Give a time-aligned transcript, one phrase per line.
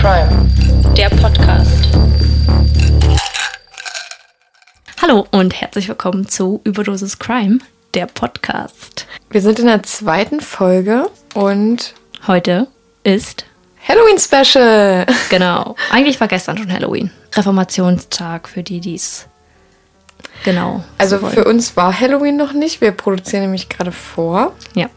[0.00, 0.48] Crime.
[0.96, 1.88] der Podcast.
[5.02, 7.58] Hallo und herzlich willkommen zu Überdosis Crime,
[7.94, 9.08] der Podcast.
[9.30, 11.94] Wir sind in der zweiten Folge und
[12.28, 12.68] Heute
[13.02, 13.44] ist,
[13.88, 15.04] Halloween Special.
[15.30, 17.10] genau, eigentlich war gestern schon Halloween.
[17.34, 19.26] Reformationstag für die, die es
[20.44, 20.84] genau.
[20.96, 22.80] Also so für uns war Halloween noch nicht.
[22.80, 24.52] Wir produzieren nämlich gerade vor.
[24.74, 24.90] Ja.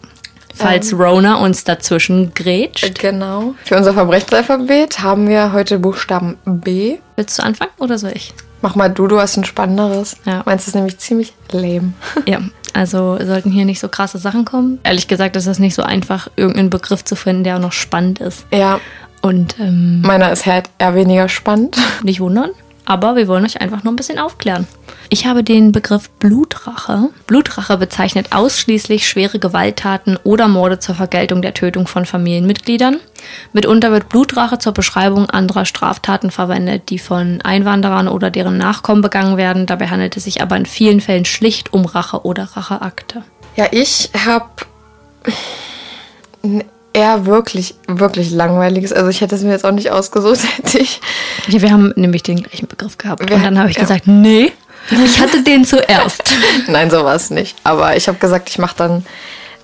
[0.56, 3.00] Falls Rona uns dazwischen grätscht.
[3.00, 3.56] Genau.
[3.66, 6.98] Für unser Verbrechensalphabet haben wir heute Buchstaben B.
[7.16, 8.34] Willst du anfangen oder soll ich?
[8.62, 10.18] Mach mal du, du hast ein spannenderes.
[10.26, 10.44] Ja.
[10.46, 11.94] Meins ist nämlich ziemlich lame.
[12.28, 12.40] Ja,
[12.74, 14.80] also sollten hier nicht so krasse Sachen kommen.
[14.84, 18.20] Ehrlich gesagt ist es nicht so einfach, irgendeinen Begriff zu finden, der auch noch spannend
[18.20, 18.46] ist.
[18.52, 18.80] Ja,
[19.22, 21.76] Und ähm, meiner ist halt eher weniger spannend.
[22.04, 22.52] nicht wundern,
[22.86, 24.68] aber wir wollen euch einfach nur ein bisschen aufklären.
[25.10, 27.10] Ich habe den Begriff Blutrache.
[27.28, 32.98] Blutrache bezeichnet ausschließlich schwere Gewalttaten oder Morde zur Vergeltung der Tötung von Familienmitgliedern.
[33.52, 39.38] Mitunter wird Blutrache zur Beschreibung anderer Straftaten verwendet, die von Einwanderern oder deren Nachkommen begangen
[39.38, 39.66] werden.
[39.66, 43.24] Dabei handelt es sich aber in vielen Fällen schlicht um Rache oder Racheakte.
[43.58, 44.46] Ja, ich habe
[46.94, 48.92] eher wirklich, wirklich langweiliges.
[48.94, 51.00] Also ich hätte es mir jetzt auch nicht ausgesucht, hätte ich.
[51.48, 53.28] Ja, wir haben nämlich den gleichen Begriff gehabt.
[53.30, 53.82] Wir- Und dann habe ich ja.
[53.84, 54.52] gesagt, nee,
[55.06, 56.24] ich hatte den zuerst.
[56.68, 57.56] Nein, so war es nicht.
[57.64, 59.06] Aber ich habe gesagt, ich mache dann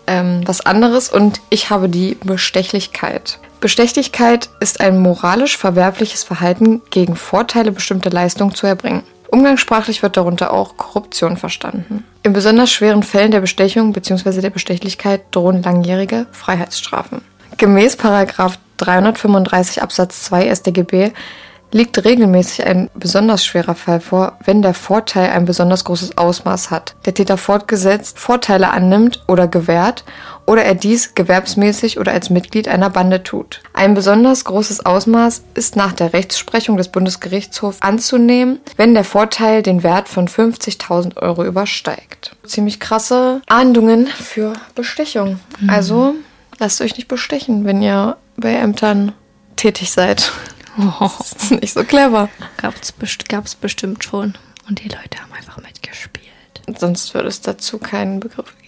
[0.06, 3.40] ähm, was anderes und ich habe die Bestechlichkeit.
[3.60, 9.04] Bestechlichkeit ist ein moralisch verwerfliches Verhalten gegen Vorteile bestimmter Leistungen zu erbringen.
[9.30, 12.04] Umgangssprachlich wird darunter auch Korruption verstanden.
[12.24, 14.42] In besonders schweren Fällen der Bestechung bzw.
[14.42, 17.22] der Bestechlichkeit drohen langjährige Freiheitsstrafen.
[17.58, 21.12] Gemäß Paragraf 335 Absatz 2 StGB
[21.72, 26.96] liegt regelmäßig ein besonders schwerer Fall vor, wenn der Vorteil ein besonders großes Ausmaß hat,
[27.06, 30.06] der Täter fortgesetzt Vorteile annimmt oder gewährt
[30.48, 33.62] oder er dies gewerbsmäßig oder als Mitglied einer Bande tut.
[33.74, 39.84] Ein besonders großes Ausmaß ist nach der Rechtsprechung des Bundesgerichtshofs anzunehmen, wenn der Vorteil den
[39.84, 42.36] Wert von 50.000 Euro übersteigt.
[42.46, 45.40] Ziemlich krasse Ahndungen für Bestechung.
[45.68, 46.16] Also
[46.58, 49.12] lasst euch nicht bestechen, wenn ihr bei Ämtern
[49.56, 50.32] tätig seid.
[51.00, 52.30] Das ist nicht so clever.
[52.58, 54.36] Gab's, best gab's bestimmt schon.
[54.70, 56.28] Und die Leute haben einfach mitgespielt.
[56.78, 58.67] Sonst würde es dazu keinen Begriff geben.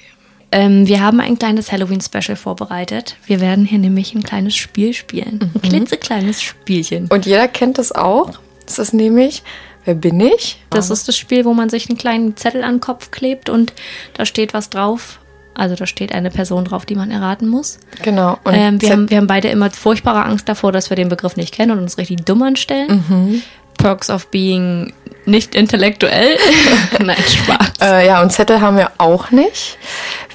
[0.51, 3.17] Ähm, wir haben ein kleines Halloween-Special vorbereitet.
[3.25, 5.51] Wir werden hier nämlich ein kleines Spiel spielen.
[5.53, 7.07] Ein klitzekleines Spielchen.
[7.07, 8.39] Und jeder kennt das auch.
[8.65, 9.43] Das ist nämlich,
[9.85, 10.63] wer bin ich?
[10.69, 13.73] Das ist das Spiel, wo man sich einen kleinen Zettel an den Kopf klebt und
[14.13, 15.19] da steht was drauf.
[15.53, 17.79] Also da steht eine Person drauf, die man erraten muss.
[18.01, 18.37] Genau.
[18.45, 21.53] Ähm, wir, haben, wir haben beide immer furchtbare Angst davor, dass wir den Begriff nicht
[21.53, 23.43] kennen und uns richtig dumm anstellen.
[23.77, 24.93] Perks of being
[25.29, 26.37] nicht intellektuell.
[26.99, 27.73] Nein, Spaß.
[27.81, 29.77] Äh, ja, und Zettel haben wir auch nicht.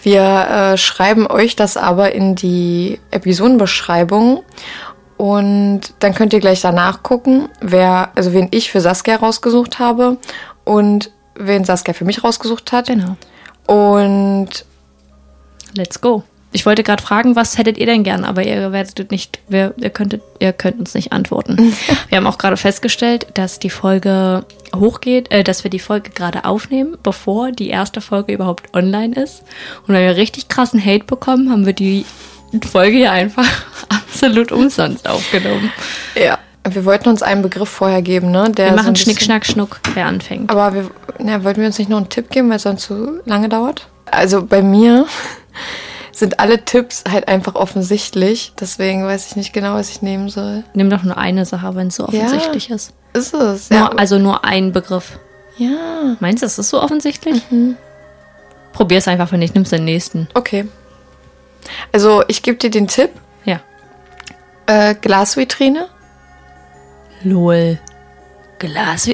[0.03, 4.43] Wir äh, schreiben euch das aber in die Episodenbeschreibung.
[5.17, 10.17] Und dann könnt ihr gleich danach gucken, wer, also wen ich für Saskia rausgesucht habe
[10.65, 12.89] und wen Saskia für mich rausgesucht hat.
[12.89, 13.17] Genau.
[13.67, 14.65] Und
[15.77, 16.23] Let's go.
[16.57, 19.91] Ich wollte gerade fragen, was hättet ihr denn gern, aber ihr werdet nicht, wir, ihr
[19.91, 21.75] könntet, ihr könnt uns nicht antworten.
[22.09, 26.45] wir haben auch gerade festgestellt, dass die Folge hochgeht, äh, dass wir die Folge gerade
[26.45, 29.43] aufnehmen, bevor die erste Folge überhaupt online ist.
[29.89, 32.07] Und weil wir richtig krassen Hate bekommen, haben wir die
[32.71, 33.47] Folge hier einfach
[33.89, 35.73] absolut umsonst aufgenommen.
[36.15, 36.39] ja,
[36.71, 38.49] wir wollten uns einen Begriff vorher geben, ne?
[38.53, 40.51] Der Wir so machen bisschen- Schnick, Schnack, Schnuck, wer anfängt.
[40.53, 40.89] Aber wir,
[41.19, 43.89] na, wollten wir uns nicht noch einen Tipp geben, weil es sonst zu lange dauert?
[44.07, 45.07] Also bei mir
[46.15, 48.53] sind alle Tipps halt einfach offensichtlich.
[48.61, 50.65] Deswegen weiß ich nicht genau, was ich nehmen soll.
[50.75, 52.93] Nimm doch nur eine Sache, wenn es so offensichtlich ist.
[53.13, 53.71] Ist es?
[53.71, 53.89] Nur, Ja.
[53.97, 55.19] Also nur ein Begriff.
[55.57, 56.17] ja.
[56.21, 57.43] Meinst du, ist das so offensichtlich?
[57.51, 57.77] Mhm.
[58.73, 60.29] Probier es einfach, wenn nicht, nimmst den nächsten.
[60.35, 60.67] Okay.
[61.93, 63.11] Also ich gebe dir den Tipp.
[63.45, 63.61] Ja.
[64.67, 65.89] Äh, Glasvitrine.
[67.23, 67.79] Lol.
[68.59, 69.09] Glas.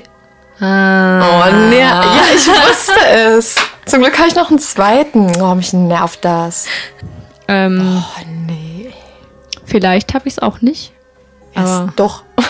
[0.61, 1.20] Ah.
[1.49, 1.81] Oh, nee.
[1.81, 2.02] Ja,
[2.35, 3.06] ich wusste
[3.37, 3.55] es.
[3.90, 5.42] Zum Glück habe ich noch einen zweiten.
[5.42, 6.66] Oh, mich nervt das.
[7.48, 8.92] Ähm, Oh, nee.
[9.64, 10.92] Vielleicht habe ich es auch nicht.
[11.56, 12.22] Ja, doch.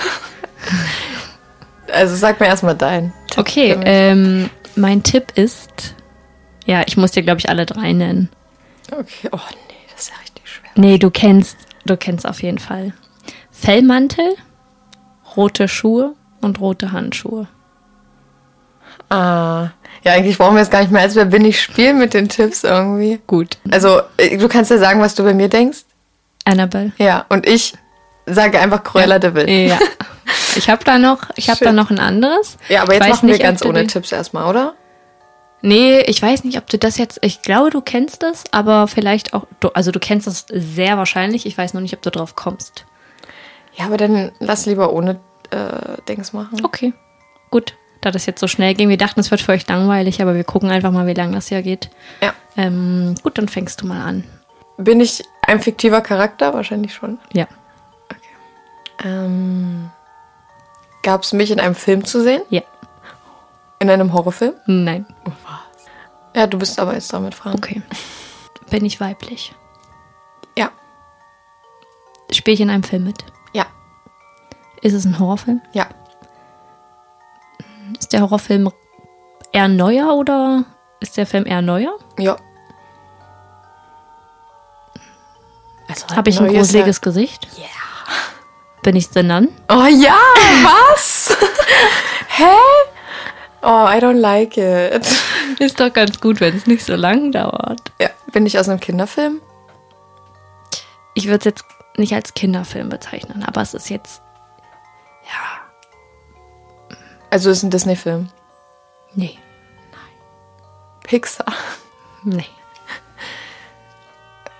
[1.92, 3.12] Also sag mir erstmal dein.
[3.30, 5.96] Tipp Okay, ähm, mein Tipp ist,
[6.64, 8.28] ja, ich muss dir, glaube ich, alle drei nennen.
[8.92, 9.28] Okay.
[9.32, 10.70] Oh nee, das ist ja richtig schwer.
[10.76, 11.56] Nee, du kennst,
[11.86, 12.92] du kennst auf jeden Fall.
[13.50, 14.36] Fellmantel,
[15.36, 17.48] rote Schuhe und rote Handschuhe.
[19.08, 19.70] Ah.
[20.04, 22.28] Ja, eigentlich brauchen wir jetzt gar nicht mehr als wer bin ich spielen mit den
[22.28, 23.20] Tipps irgendwie.
[23.26, 23.58] Gut.
[23.70, 25.80] Also, äh, du kannst ja sagen, was du bei mir denkst.
[26.44, 26.92] Annabelle.
[26.98, 27.74] Ja, und ich
[28.26, 29.48] sage einfach Cruella de Vil.
[29.48, 29.78] Ja.
[30.56, 32.56] Ich habe da noch, ich habe da noch ein anderes.
[32.68, 34.74] Ja, aber jetzt machen wir nicht, ganz ohne Tipps erstmal, oder?
[35.62, 39.34] Nee, ich weiß nicht, ob du das jetzt, ich glaube, du kennst das, aber vielleicht
[39.34, 41.46] auch, du, also du kennst das sehr wahrscheinlich.
[41.46, 42.86] Ich weiß noch nicht, ob du drauf kommst.
[43.74, 45.20] Ja, aber dann lass lieber ohne
[45.50, 46.64] äh, Dings machen.
[46.64, 46.92] Okay,
[47.50, 47.74] gut.
[48.00, 50.44] Da das jetzt so schnell ging, wir dachten, es wird für euch langweilig, aber wir
[50.44, 51.90] gucken einfach mal, wie lange das hier geht.
[52.22, 52.32] Ja.
[52.56, 54.24] Ähm, gut, dann fängst du mal an.
[54.78, 56.54] Bin ich ein fiktiver Charakter?
[56.54, 57.18] Wahrscheinlich schon.
[57.32, 57.46] Ja.
[59.04, 59.90] Ähm,
[61.02, 62.42] Gab es mich in einem Film zu sehen?
[62.50, 62.62] Ja.
[63.78, 64.54] In einem Horrorfilm?
[64.66, 65.06] Nein.
[66.36, 67.56] Ja, du bist aber jetzt damit fragen.
[67.56, 67.82] Okay.
[68.68, 69.54] Bin ich weiblich?
[70.56, 70.70] Ja.
[72.30, 73.24] Spiele ich in einem Film mit?
[73.52, 73.66] Ja.
[74.82, 75.62] Ist es ein Horrorfilm?
[75.72, 75.88] Ja.
[78.00, 78.72] Ist der Horrorfilm
[79.52, 80.64] eher neuer oder
[81.00, 81.96] ist der Film eher neuer?
[82.18, 82.36] Ja.
[85.88, 87.46] Also Habe ich ein gruseliges Gesicht?
[87.56, 87.66] Ja.
[88.82, 89.48] Bin ich The Nun?
[89.68, 90.18] Oh ja,
[90.62, 91.36] was?
[92.28, 92.56] Hä?
[93.62, 95.06] Oh, I don't like it.
[95.58, 97.92] Ist doch ganz gut, wenn es nicht so lang dauert.
[98.00, 99.42] Ja, bin ich aus einem Kinderfilm?
[101.14, 101.64] Ich würde es jetzt
[101.98, 104.22] nicht als Kinderfilm bezeichnen, aber es ist jetzt.
[107.30, 108.28] Also ist ein Disney-Film.
[109.14, 109.38] Nee.
[111.04, 111.46] Pixar.
[112.24, 112.46] Nee.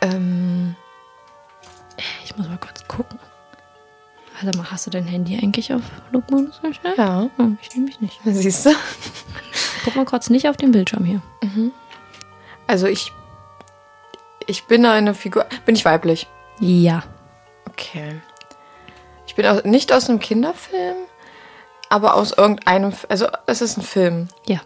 [0.01, 0.75] Ähm,
[2.25, 3.19] Ich muss mal kurz gucken.
[4.41, 6.97] Warte mal, hast du dein Handy eigentlich auf Flugmodus gestellt?
[6.97, 8.19] ja, Oh, ich nehme mich nicht.
[8.25, 8.71] siehst du?
[9.85, 11.21] Guck mal kurz nicht auf den Bildschirm hier.
[12.67, 13.13] Also ich,
[14.47, 15.45] ich bin eine Figur.
[15.67, 16.27] Bin ich weiblich?
[16.61, 17.03] Ja.
[17.69, 18.21] Okay.
[19.27, 20.97] Ich bin auch nicht aus einem Kinderfilm,
[21.91, 22.93] aber aus irgendeinem.
[23.11, 24.29] Also es ist ein Film.
[24.47, 24.61] Ja.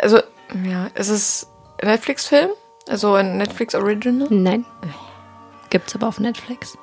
[0.00, 0.18] Also
[0.64, 1.48] ja, es ist
[1.80, 2.50] ein Netflix-Film,
[2.88, 4.28] also ein Netflix Original.
[4.30, 4.66] Nein.
[5.70, 6.76] Gibt's aber auf Netflix.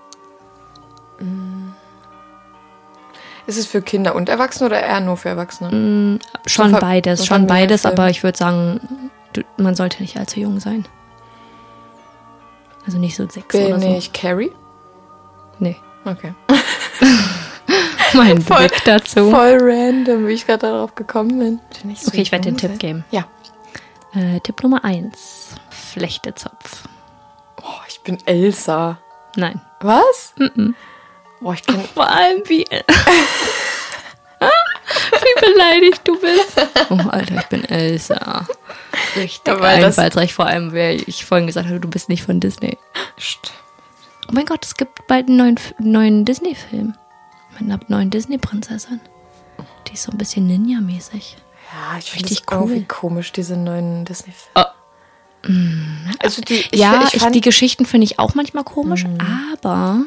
[3.45, 6.19] Ist es für Kinder und Erwachsene oder eher nur für Erwachsene?
[6.47, 10.39] Schon Ver- beides, so schon beides, aber ich würde sagen, du, man sollte nicht allzu
[10.39, 10.85] jung sein.
[12.85, 13.95] Also nicht so sechs oder Bin so.
[13.95, 14.51] ich Carrie?
[15.59, 15.77] Nee.
[16.05, 16.33] Okay.
[18.17, 19.29] Mein Voll- Blick dazu.
[19.31, 21.59] Voll random, wie ich gerade darauf gekommen bin.
[21.81, 23.05] Bin ich so Okay, ich werde den jung Tipp geben.
[23.11, 23.25] Ja.
[24.13, 25.49] Äh, Tipp Nummer eins.
[25.69, 26.83] Flechtezopf.
[27.61, 28.99] Oh, ich bin Elsa.
[29.35, 29.61] Nein.
[29.81, 30.33] Was?
[31.41, 32.65] Oh, ich kenn, Vor allem wie.
[34.39, 36.61] wie beleidigt du bist.
[36.89, 38.45] Oh, Alter, ich bin Elsa.
[39.15, 42.39] Richtig Aber das- einfallsreich, vor allem, wer ich vorhin gesagt habe, du bist nicht von
[42.39, 42.77] Disney.
[44.27, 46.95] Oh mein Gott, es gibt bald einen neuen, neuen Disney-Film.
[47.59, 48.99] Mit einer neuen Disney-Prinzessin.
[49.87, 51.35] Die ist so ein bisschen Ninja-mäßig.
[51.71, 52.85] Ja, ich finde das irgendwie cool.
[52.87, 54.67] komisch, diese neuen Disney-Filme.
[54.67, 54.73] Oh.
[56.19, 59.05] Also die, ich, ja, ich ich, fand, die Geschichten finde ich auch manchmal komisch,
[59.51, 60.05] aber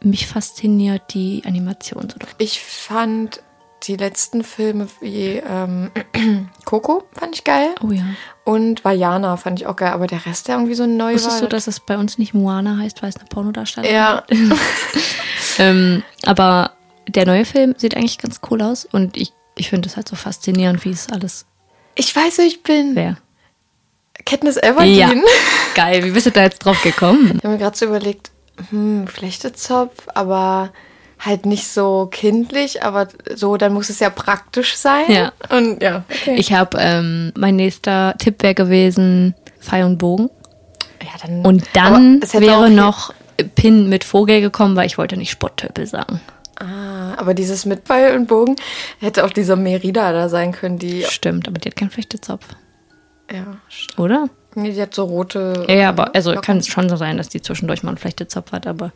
[0.00, 2.16] mich fasziniert die Animation so.
[2.38, 3.42] ich fand
[3.86, 5.90] die letzten Filme wie ähm,
[6.64, 8.04] Coco fand ich geil Oh ja.
[8.44, 11.40] und Vajana fand ich auch geil, aber der Rest, der irgendwie so neu Wusstest war.
[11.42, 14.24] du, dass es bei uns nicht Moana heißt, weil es eine Pornodarstellerin ja,
[15.58, 16.72] Ähm, aber
[17.08, 20.16] der neue Film sieht eigentlich ganz cool aus und ich, ich finde es halt so
[20.16, 21.46] faszinierend, wie es alles
[21.96, 22.96] ich weiß, wer ich bin.
[22.96, 23.16] wäre.
[24.26, 24.96] Katniss Everdeen.
[24.96, 25.12] Ja.
[25.74, 27.34] Geil, wie bist du da jetzt drauf gekommen?
[27.38, 28.30] Ich habe mir gerade so überlegt,
[28.70, 30.72] hm, Flechtezopf, aber
[31.24, 35.04] halt nicht so kindlich, aber so, dann muss es ja praktisch sein.
[35.10, 35.32] Ja.
[35.50, 36.34] Und ja, okay.
[36.36, 40.30] Ich habe, ähm, mein nächster Tipp wäre gewesen, Pfeil und Bogen.
[41.02, 43.12] ja, dann, Und dann wäre noch
[43.54, 46.20] Pin mit Vogel gekommen, weil ich wollte nicht Spotttöpel sagen.
[46.60, 48.54] Ah, aber dieses mit Pfeil und Bogen
[49.00, 51.02] hätte auch dieser Merida da sein können, die.
[51.02, 52.46] Stimmt, aber die hat keinen Flechtezopf,
[53.32, 53.56] Ja,
[53.96, 54.28] oder?
[54.54, 55.64] Nee, die hat so rote.
[55.68, 56.42] Ja, ja, aber also Locken.
[56.44, 58.92] kann es schon so sein, dass die zwischendurch mal einen Flechtezopf hat, aber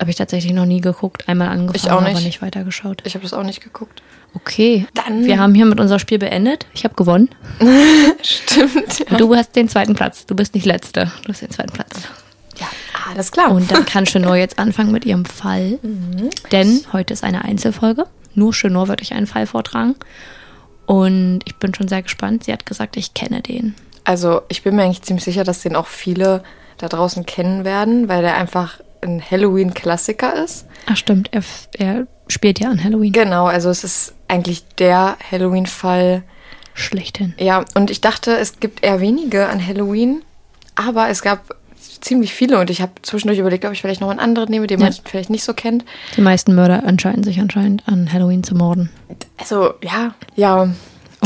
[0.00, 1.28] habe ich tatsächlich noch nie geguckt.
[1.28, 2.10] Einmal angefangen, Ich auch nicht.
[2.10, 3.02] aber nicht weitergeschaut.
[3.04, 4.02] Ich habe das auch nicht geguckt.
[4.34, 6.66] Okay, Dann- wir haben hier mit unser Spiel beendet.
[6.72, 7.28] Ich habe gewonnen.
[8.22, 9.10] Stimmt.
[9.10, 9.16] Ja.
[9.16, 10.26] Du hast den zweiten Platz.
[10.26, 11.10] Du bist nicht Letzte.
[11.24, 12.02] Du hast den zweiten Platz.
[12.58, 12.66] ja,
[13.10, 13.50] alles klar.
[13.50, 15.78] Und dann kann Chenor jetzt anfangen mit ihrem Fall.
[16.52, 18.06] Denn heute ist eine Einzelfolge.
[18.34, 19.96] Nur Chenor wird euch einen Fall vortragen.
[20.86, 22.44] Und ich bin schon sehr gespannt.
[22.44, 23.74] Sie hat gesagt, ich kenne den.
[24.10, 26.42] Also, ich bin mir eigentlich ziemlich sicher, dass den auch viele
[26.78, 30.66] da draußen kennen werden, weil der einfach ein Halloween-Klassiker ist.
[30.86, 31.42] Ach stimmt, er,
[31.78, 33.12] er spielt ja an Halloween.
[33.12, 36.24] Genau, also es ist eigentlich der Halloween-Fall.
[36.74, 37.34] Schlechthin.
[37.38, 40.22] Ja, und ich dachte, es gibt eher wenige an Halloween,
[40.74, 41.54] aber es gab
[42.00, 44.80] ziemlich viele und ich habe zwischendurch überlegt, ob ich vielleicht noch einen anderen nehme, den
[44.80, 44.86] Ja.
[44.86, 45.84] man vielleicht nicht so kennt.
[46.16, 48.90] Die meisten Mörder entscheiden sich anscheinend an Halloween zu morden.
[49.38, 50.68] Also, ja, ja.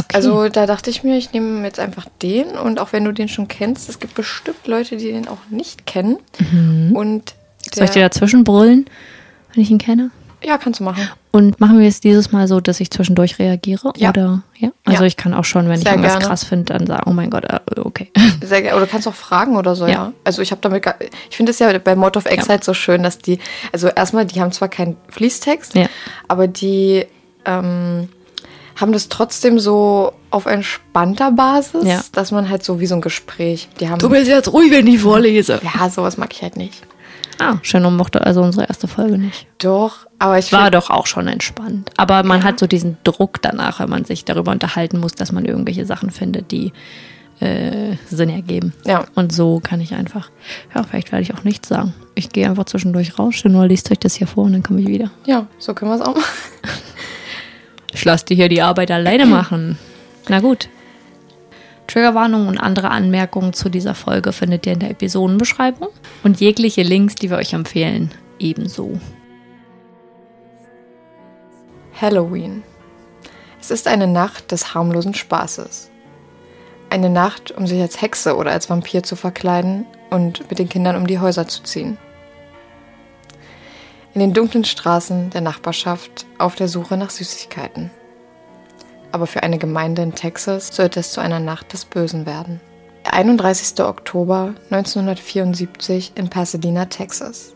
[0.09, 0.17] Okay.
[0.17, 3.29] Also da dachte ich mir, ich nehme jetzt einfach den und auch wenn du den
[3.29, 6.19] schon kennst, es gibt bestimmt Leute, die den auch nicht kennen.
[6.95, 7.35] Und
[7.67, 8.87] der, Soll ich dir dazwischen brüllen,
[9.55, 10.11] wenn ich ihn kenne?
[10.47, 11.09] ja, kannst du machen.
[11.31, 13.95] Und machen wir es dieses Mal so, dass ich zwischendurch reagiere?
[13.97, 14.11] Ja.
[14.11, 14.69] Oder ja?
[14.85, 15.07] Also Ja.
[15.07, 16.27] ich kann auch schon, wenn ich Sehr irgendwas gerne.
[16.27, 18.11] krass finde, dann sagen, oh mein Gott, äh, okay.
[18.45, 18.77] Sehr gerne.
[18.77, 19.93] Oder du kannst auch fragen oder so, ja.
[19.93, 20.13] Ja.
[20.23, 20.97] Also ich habe damit, gar,
[21.31, 22.47] ich finde es ja bei Mode of Ja.
[22.47, 23.39] halt so schön, dass die,
[23.73, 25.73] also erstmal, die haben zwar keinen Fließtext,
[26.29, 27.07] aber die
[27.47, 28.11] ähm,
[28.77, 32.01] haben das trotzdem so auf entspannter Basis, Ja.
[32.13, 35.01] dass man halt so wie so ein Gespräch, die haben, bist jetzt ruhig, wenn ich
[35.01, 35.61] vorlese.
[35.63, 36.83] ja, sowas mag ich halt nicht.
[37.41, 39.47] Ah, und mochte also unsere erste Folge nicht.
[39.59, 41.91] Doch, aber ich War doch auch schon entspannt.
[41.97, 45.45] Aber man hat so diesen Druck danach, wenn man sich darüber unterhalten muss, dass man
[45.45, 46.73] irgendwelche Sachen findet, die
[47.41, 48.73] äh, Sinn ergeben.
[48.87, 49.07] Ja.
[49.17, 50.31] Und so kann ich einfach,
[50.75, 51.93] ja, vielleicht werde ich auch nichts sagen.
[52.15, 54.87] Ich gehe einfach zwischendurch raus, nur liest euch das hier vor und dann komme ich
[54.87, 55.11] wieder.
[55.27, 56.25] ja, so können wir es auch machen.
[57.95, 59.79] Ich lasse dir hier die Arbeit alleine machen.
[60.29, 60.69] Na gut.
[61.87, 65.91] Triggerwarnungen und andere Anmerkungen zu dieser Folge findet ihr in der Episodenbeschreibung
[66.23, 68.99] und jegliche Links, die wir euch empfehlen, ebenso.
[72.01, 72.63] Halloween.
[73.61, 75.91] Es ist eine Nacht des harmlosen Spaßes.
[76.91, 80.97] Eine Nacht, um sich als Hexe oder als Vampir zu verkleiden und mit den Kindern
[80.97, 81.97] um die Häuser zu ziehen.
[84.15, 87.91] In den dunklen Straßen der Nachbarschaft auf der Suche nach Süßigkeiten.
[89.11, 92.61] Aber für eine Gemeinde in Texas sollte es zu einer Nacht des Bösen werden.
[93.05, 93.85] Der 31.
[93.85, 97.55] Oktober 1974 in Pasadena, Texas.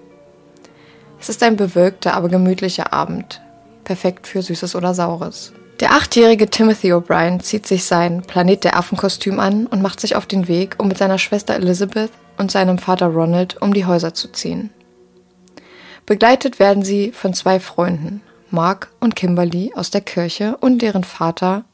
[1.20, 3.40] Es ist ein bewölkter, aber gemütlicher Abend,
[3.84, 5.52] perfekt für Süßes oder Saures.
[5.78, 10.26] Der achtjährige Timothy O'Brien zieht sich sein Planet der Affen-Kostüm an und macht sich auf
[10.26, 14.32] den Weg, um mit seiner Schwester Elizabeth und seinem Vater Ronald um die Häuser zu
[14.32, 14.70] ziehen.
[16.08, 21.64] Begleitet werden sie von zwei Freunden, Mark und Kimberly aus der Kirche und deren Vater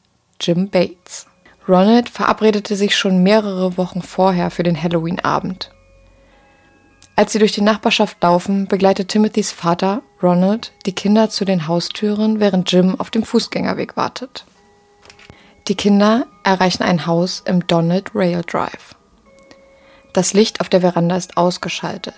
[0.41, 1.27] Jim Bates.
[1.69, 5.71] Ronald verabredete sich schon mehrere Wochen vorher für den Halloween-Abend.
[7.15, 12.41] Als sie durch die Nachbarschaft laufen, begleitet Timothys Vater, Ronald, die Kinder zu den Haustüren,
[12.41, 14.43] während Jim auf dem Fußgängerweg wartet.
[15.69, 18.95] Die Kinder erreichen ein Haus im Donald Rail Drive.
[20.11, 22.15] Das Licht auf der Veranda ist ausgeschaltet.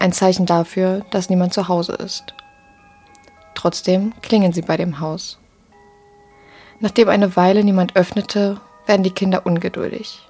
[0.00, 2.34] Ein Zeichen dafür, dass niemand zu Hause ist.
[3.54, 5.38] Trotzdem klingeln sie bei dem Haus.
[6.80, 10.26] Nachdem eine Weile niemand öffnete, werden die Kinder ungeduldig.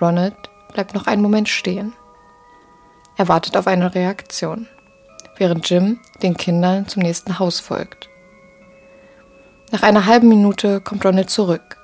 [0.00, 0.36] Ronald
[0.72, 1.92] bleibt noch einen Moment stehen.
[3.16, 4.68] Er wartet auf eine Reaktion,
[5.36, 8.08] während Jim den Kindern zum nächsten Haus folgt.
[9.72, 11.76] Nach einer halben Minute kommt Ronald zurück.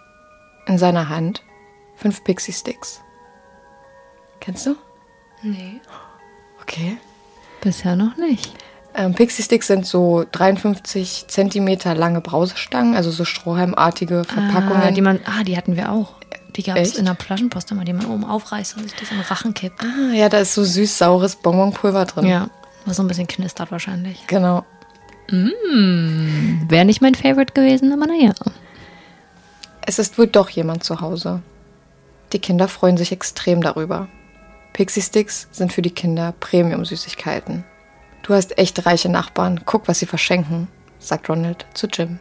[0.67, 1.43] In seiner Hand
[1.97, 3.01] fünf Pixie Sticks.
[4.39, 4.77] Kennst du?
[5.43, 5.81] Nee.
[6.67, 6.97] Okay.
[7.61, 8.53] Bisher noch nicht.
[8.97, 14.83] Ähm, Pixie Sticks sind so 53 Zentimeter lange Brausestangen, also so strohhalmartige Verpackungen.
[14.83, 16.15] Ah, die, man, ah, die hatten wir auch.
[16.57, 19.17] Die gab es in der Flaschenpost immer, die man oben aufreißt und sich das in
[19.17, 19.83] den Rachen kippt.
[19.83, 22.27] ah, ja, da ist so süß-saures Bonbonpulver drin.
[22.27, 22.49] Ja,
[22.87, 24.25] was so ein bisschen knistert wahrscheinlich.
[24.29, 24.65] Genau.
[25.29, 28.33] Wäre nicht mein Favorite gewesen, aber naja.
[29.81, 31.43] Es ist wohl doch jemand zu Hause.
[32.33, 34.09] Die Kinder freuen sich extrem darüber.
[34.75, 37.65] Pixie Sticks sind für die Kinder Premium-Süßigkeiten.
[38.25, 39.61] Du hast echt reiche Nachbarn.
[39.65, 40.67] Guck, was sie verschenken,
[40.99, 42.19] sagt Ronald zu Jim.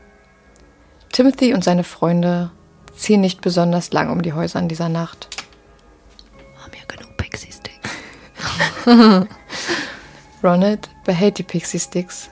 [1.11, 2.51] Timothy und seine Freunde
[2.95, 5.29] ziehen nicht besonders lang um die Häuser in dieser Nacht.
[6.63, 7.89] Haben ja genug Pixie Sticks.
[10.43, 12.29] Ronald behält die Pixie Sticks,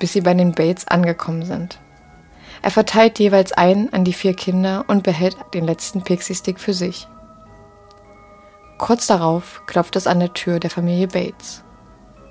[0.00, 1.78] bis sie bei den Bates angekommen sind.
[2.60, 6.74] Er verteilt jeweils einen an die vier Kinder und behält den letzten Pixie Stick für
[6.74, 7.06] sich.
[8.78, 11.62] Kurz darauf klopft es an der Tür der Familie Bates.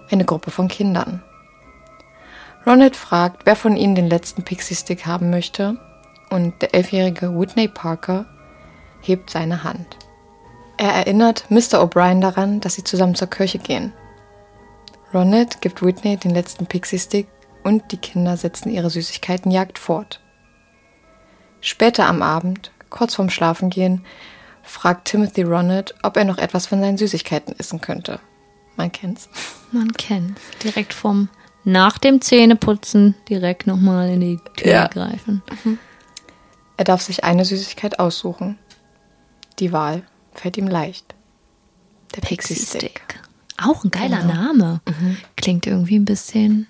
[0.09, 1.23] Eine Gruppe von Kindern.
[2.65, 5.77] Ronald fragt, wer von ihnen den letzten Pixie Stick haben möchte,
[6.29, 8.25] und der elfjährige Whitney Parker
[9.01, 9.97] hebt seine Hand.
[10.77, 11.81] Er erinnert Mr.
[11.81, 13.93] O'Brien daran, dass sie zusammen zur Kirche gehen.
[15.13, 17.27] Ronald gibt Whitney den letzten Pixie-Stick
[17.63, 20.19] und die Kinder setzen ihre Süßigkeitenjagd fort.
[21.61, 24.03] Später am Abend, kurz vorm Schlafengehen,
[24.63, 28.19] fragt Timothy Ronald, ob er noch etwas von seinen Süßigkeiten essen könnte.
[28.75, 29.29] Man kennt's.
[29.71, 30.41] Man kennt's.
[30.63, 31.29] Direkt vom
[31.65, 34.87] nach dem Zähneputzen direkt nochmal in die Tür Ja.
[34.87, 35.41] greifen.
[36.77, 38.57] Er darf sich eine Süßigkeit aussuchen.
[39.59, 40.03] Die Wahl
[40.33, 41.13] fällt ihm leicht.
[42.15, 43.01] Der Pixie-Stick.
[43.61, 44.81] Auch ein geiler Name.
[45.37, 46.67] Klingt irgendwie ein bisschen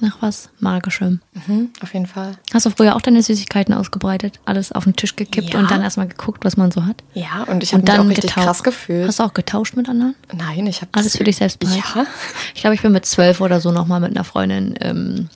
[0.00, 1.20] Nach was Magischem.
[1.46, 2.32] Mhm, auf jeden Fall.
[2.52, 4.40] Hast du früher auch deine Süßigkeiten ausgebreitet?
[4.44, 5.60] Alles auf den Tisch gekippt Ja.
[5.60, 7.02] und dann erstmal geguckt, was man so hat?
[7.14, 8.44] Ja, und ich habe mich dann auch richtig getaucht.
[8.44, 9.06] krass gefühlt.
[9.06, 10.14] Hast du auch getauscht mit anderen?
[10.36, 11.82] Nein, ich habe Alles für dich selbst behalten?
[11.94, 12.06] Ja.
[12.54, 15.28] Ich glaube, ich bin mit zwölf oder so nochmal mit einer Freundin ähm,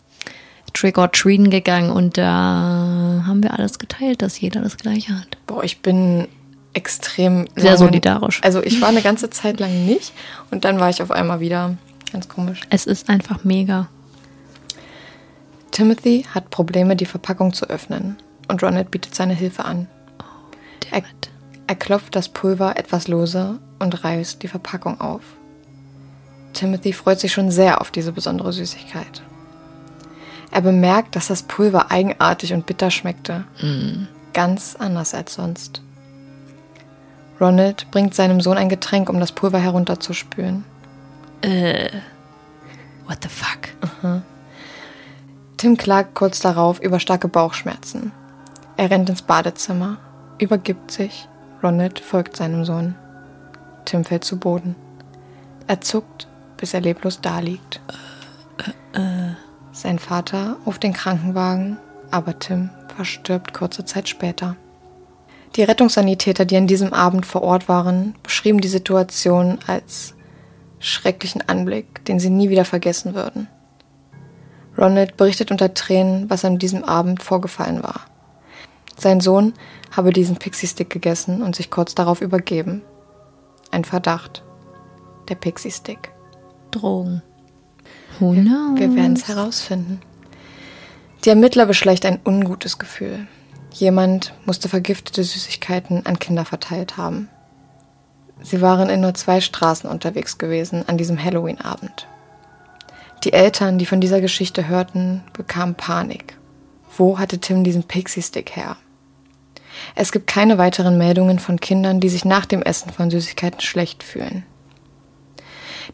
[0.75, 5.39] Trick or Treaten gegangen und da haben wir alles geteilt, dass jeder das gleiche hat.
[5.47, 6.27] Boah, ich bin
[6.75, 8.41] extrem Sehr solidarisch.
[8.43, 10.13] Also ich war eine ganze Zeit lang nicht
[10.51, 11.77] und dann war ich auf einmal wieder
[12.13, 12.61] ganz komisch.
[12.71, 13.89] Es ist einfach mega.
[15.79, 18.17] Timothy hat Probleme, die Verpackung zu öffnen
[18.49, 19.87] und Ronald bietet seine Hilfe an.
[20.91, 21.31] Er, Dammit.
[21.69, 25.23] er klopft das Pulver etwas lose und reißt die Verpackung auf.
[26.53, 29.23] Timothy freut sich schon sehr auf diese besondere Süßigkeit.
[30.51, 33.45] Er bemerkt, dass das Pulver eigenartig und bitter schmeckte.
[34.33, 35.81] Ganz anders als sonst.
[37.41, 40.65] Ronald bringt seinem Sohn ein Getränk, um das Pulver herunterzuspülen.
[43.07, 44.25] What the fuck?
[45.59, 48.13] Tim klagt kurz darauf über starke Bauchschmerzen.
[48.77, 49.99] Er rennt ins Badezimmer,
[50.39, 51.29] übergibt sich.
[51.65, 52.95] Ronald folgt seinem Sohn.
[53.85, 54.77] Tim fällt zu Boden.
[55.67, 57.81] Er zuckt, bis er leblos daliegt.
[59.73, 61.77] Sein Vater ruft den Krankenwagen,
[62.13, 64.55] aber Tim verstirbt kurze Zeit später.
[65.57, 70.15] Die Rettungssanitäter, die an diesem Abend vor Ort waren, beschrieben die Situation als
[70.79, 73.49] schrecklichen Anblick, den sie nie wieder vergessen würden.
[74.79, 78.03] Ronald berichtet unter Tränen, was an diesem Abend vorgefallen war.
[78.97, 79.55] Sein Sohn
[79.91, 82.83] habe diesen Pixie-Stick gegessen und sich kurz darauf übergeben.
[83.71, 84.45] Ein Verdacht.
[85.29, 86.13] Der Pixie-Stick.
[86.71, 87.23] Drogen.
[88.19, 88.79] Who knows?
[88.79, 90.01] Wir werden es herausfinden.
[91.25, 93.27] Die Ermittler beschleicht ein ungutes Gefühl.
[93.73, 97.29] Jemand musste vergiftete Süßigkeiten an Kinder verteilt haben.
[98.41, 102.07] Sie waren in nur zwei Straßen unterwegs gewesen an diesem Halloween-Abend.
[103.25, 106.37] Die Eltern, die von dieser Geschichte hörten, bekamen Panik.
[106.97, 108.77] Wo hatte Tim diesen Pixie-Stick her?
[109.95, 114.03] Es gibt keine weiteren Meldungen von Kindern, die sich nach dem Essen von Süßigkeiten schlecht
[114.03, 114.45] fühlen.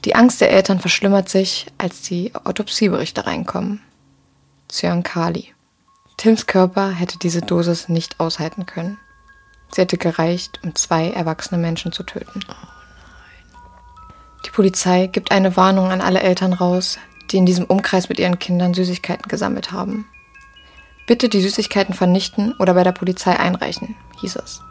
[0.05, 3.81] Die Angst der Eltern verschlimmert sich, als die Autopsieberichte reinkommen.
[4.71, 5.55] Cyankali.
[6.17, 8.99] Tims Körper hätte diese Dosis nicht aushalten können.
[9.71, 12.41] Sie hätte gereicht, um zwei erwachsene Menschen zu töten.
[14.47, 16.99] Die Polizei gibt eine Warnung an alle Eltern raus,
[17.31, 20.07] die in diesem Umkreis mit ihren Kindern Süßigkeiten gesammelt haben.
[21.07, 24.63] Bitte die Süßigkeiten vernichten oder bei der Polizei einreichen, hieß es.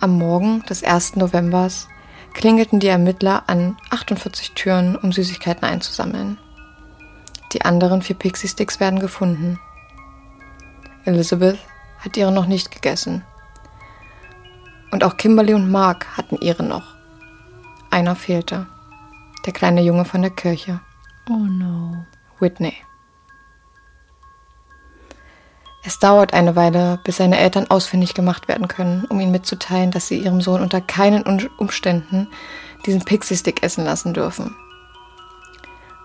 [0.00, 1.16] Am Morgen des 1.
[1.16, 1.86] Novembers
[2.32, 6.38] klingelten die Ermittler an 48 Türen, um Süßigkeiten einzusammeln.
[7.52, 9.58] Die anderen vier Pixie-Sticks werden gefunden.
[11.04, 11.58] Elizabeth
[11.98, 13.24] hat ihre noch nicht gegessen.
[14.90, 16.94] Und auch Kimberly und Mark hatten ihre noch.
[17.90, 18.66] Einer fehlte.
[19.46, 20.80] Der kleine Junge von der Kirche,
[21.28, 22.04] Oh no.
[22.40, 22.74] Whitney.
[25.82, 30.08] Es dauert eine Weile, bis seine Eltern ausfindig gemacht werden können, um ihm mitzuteilen, dass
[30.08, 31.22] sie ihrem Sohn unter keinen
[31.58, 32.28] Umständen
[32.84, 34.56] diesen Pixie-Stick essen lassen dürfen.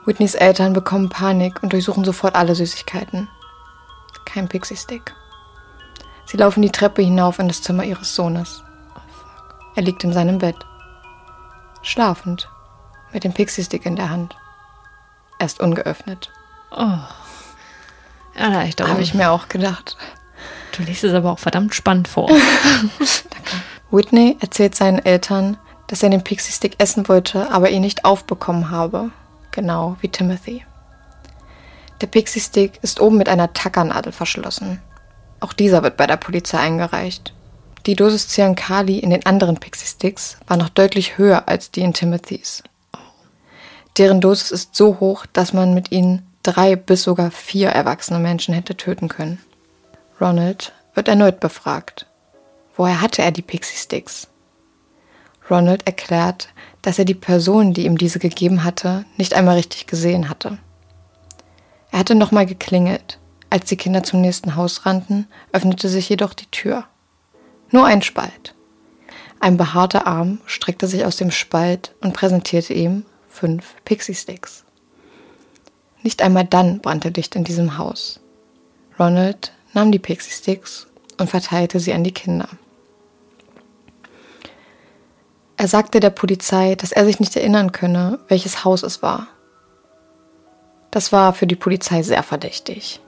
[0.05, 3.27] Whitneys Eltern bekommen Panik und durchsuchen sofort alle Süßigkeiten.
[4.25, 5.13] Kein Pixie-Stick.
[6.25, 8.63] Sie laufen die Treppe hinauf in das Zimmer ihres Sohnes.
[9.75, 10.57] Er liegt in seinem Bett.
[11.81, 12.49] Schlafend,
[13.15, 14.35] mit dem Pixie-Stick in der Hand.
[15.39, 16.31] Er ist ungeöffnet.
[18.35, 18.91] Erleichterung.
[18.91, 19.97] Habe ich mir auch gedacht.
[20.73, 22.29] Du liest es aber auch verdammt spannend vor.
[23.91, 29.11] Whitney erzählt seinen Eltern, dass er den Pixie-Stick essen wollte, aber ihn nicht aufbekommen habe.
[29.51, 30.65] Genau wie Timothy.
[32.01, 34.81] Der Pixie-Stick ist oben mit einer Tackernadel verschlossen.
[35.39, 37.33] Auch dieser wird bei der Polizei eingereicht.
[37.85, 42.61] Die Dosis Cyankali in den anderen Pixie-Sticks war noch deutlich höher als die in Timothys.
[43.97, 48.53] Deren Dosis ist so hoch, dass man mit ihnen drei bis sogar vier erwachsene Menschen
[48.53, 49.39] hätte töten können.
[50.19, 52.05] Ronald wird erneut befragt.
[52.75, 54.27] Woher hatte er die Pixie-Sticks?
[55.49, 56.49] Ronald erklärt,
[56.81, 60.57] dass er die Person, die ihm diese gegeben hatte, nicht einmal richtig gesehen hatte.
[61.91, 63.19] Er hatte nochmal geklingelt.
[63.49, 66.83] Als die Kinder zum nächsten Haus rannten, öffnete sich jedoch die Tür.
[67.71, 68.55] Nur ein Spalt.
[69.39, 73.05] Ein behaarter Arm streckte sich aus dem Spalt und präsentierte ihm
[73.35, 74.63] fünf Pixie-Sticks.
[76.01, 78.19] Nicht einmal dann brannte Licht in diesem Haus.
[78.97, 80.87] Ronald nahm die Pixie-Sticks
[81.19, 82.47] und verteilte sie an die Kinder.
[85.57, 89.27] Er sagte der Polizei, dass er sich nicht erinnern könne, welches Haus es war.
[90.91, 93.01] Das war für die Polizei sehr verdächtig.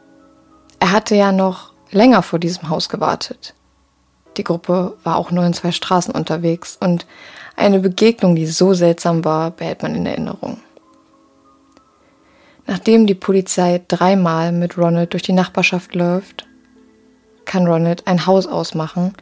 [0.80, 3.54] Er hatte ja noch länger vor diesem Haus gewartet.
[4.38, 7.06] Die Gruppe war auch nur in zwei Straßen unterwegs und
[7.58, 10.60] eine Begegnung, die so seltsam war, behält man in Erinnerung.
[12.66, 16.46] Nachdem die Polizei dreimal mit Ronald durch die Nachbarschaft läuft,
[17.46, 19.14] kann Ronald ein Haus ausmachen,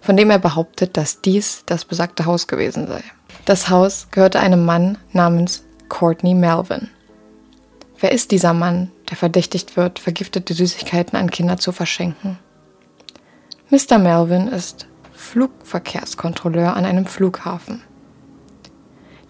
[0.00, 3.02] von dem er behauptet, dass dies das besagte Haus gewesen sei.
[3.44, 6.88] Das Haus gehörte einem Mann namens Courtney Melvin.
[7.98, 12.38] Wer ist dieser Mann, der verdächtigt wird, vergiftete Süßigkeiten an Kinder zu verschenken?
[13.70, 13.98] Mr.
[13.98, 14.86] Melvin ist
[15.20, 17.82] Flugverkehrskontrolleur an einem Flughafen.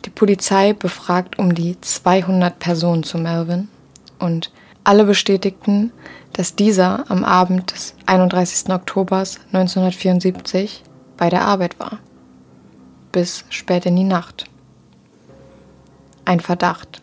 [0.06, 3.68] Die Polizei befragt um die 200 Personen zu Melvin
[4.18, 4.50] und
[4.82, 5.92] alle bestätigten,
[6.32, 8.70] dass dieser am Abend des 31.
[8.70, 10.84] Oktobers 1974
[11.18, 11.98] bei der Arbeit war.
[13.12, 14.46] Bis spät in die Nacht.
[16.24, 17.02] Ein Verdacht.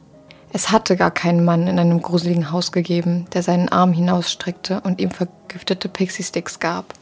[0.54, 5.00] Es hatte gar keinen Mann in einem gruseligen Haus gegeben, der seinen Arm hinausstreckte und
[5.00, 6.93] ihm vergiftete Pixie-Sticks gab.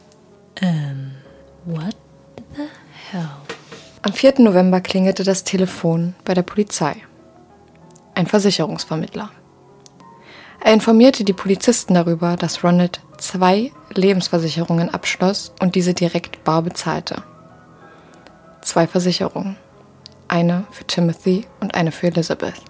[0.60, 1.12] Ähm,
[1.66, 1.96] what
[2.56, 2.68] the
[3.10, 3.28] hell?
[4.02, 4.34] Am 4.
[4.38, 6.96] November klingelte das Telefon bei der Polizei.
[8.14, 9.30] Ein Versicherungsvermittler.
[10.60, 17.22] Er informierte die Polizisten darüber, dass Ronald zwei Lebensversicherungen abschloss und diese direkt bar bezahlte.
[18.62, 19.56] Zwei Versicherungen.
[20.28, 22.62] Eine für Timothy und eine für Elizabeth.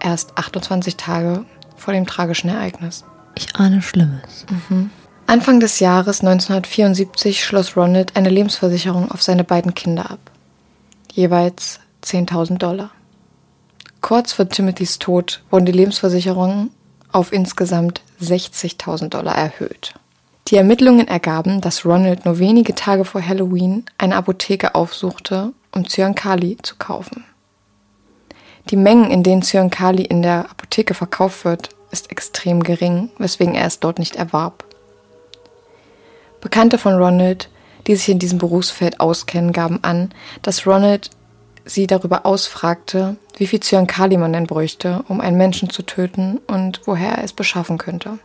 [0.00, 1.44] Erst 28 Tage
[1.76, 3.04] vor dem tragischen Ereignis.
[3.34, 4.46] Ich ahne Schlimmes.
[5.30, 10.18] Anfang des Jahres 1974 schloss Ronald eine Lebensversicherung auf seine beiden Kinder ab.
[11.12, 12.90] Jeweils 10.000 Dollar.
[14.00, 16.70] Kurz vor Timothys Tod wurden die Lebensversicherungen
[17.12, 19.94] auf insgesamt 60.000 Dollar erhöht.
[20.48, 26.56] Die Ermittlungen ergaben, dass Ronald nur wenige Tage vor Halloween eine Apotheke aufsuchte, um Zyankali
[26.60, 27.24] zu kaufen.
[28.68, 33.66] Die Mengen, in denen Zyankali in der Apotheke verkauft wird, ist extrem gering, weswegen er
[33.66, 34.64] es dort nicht erwarb.
[36.40, 37.48] Bekannte von Ronald,
[37.86, 41.10] die sich in diesem Berufsfeld auskennen, gaben an, dass Ronald
[41.64, 46.80] sie darüber ausfragte, wie viel Zyankali man denn bräuchte, um einen Menschen zu töten und
[46.86, 48.18] woher er es beschaffen könnte.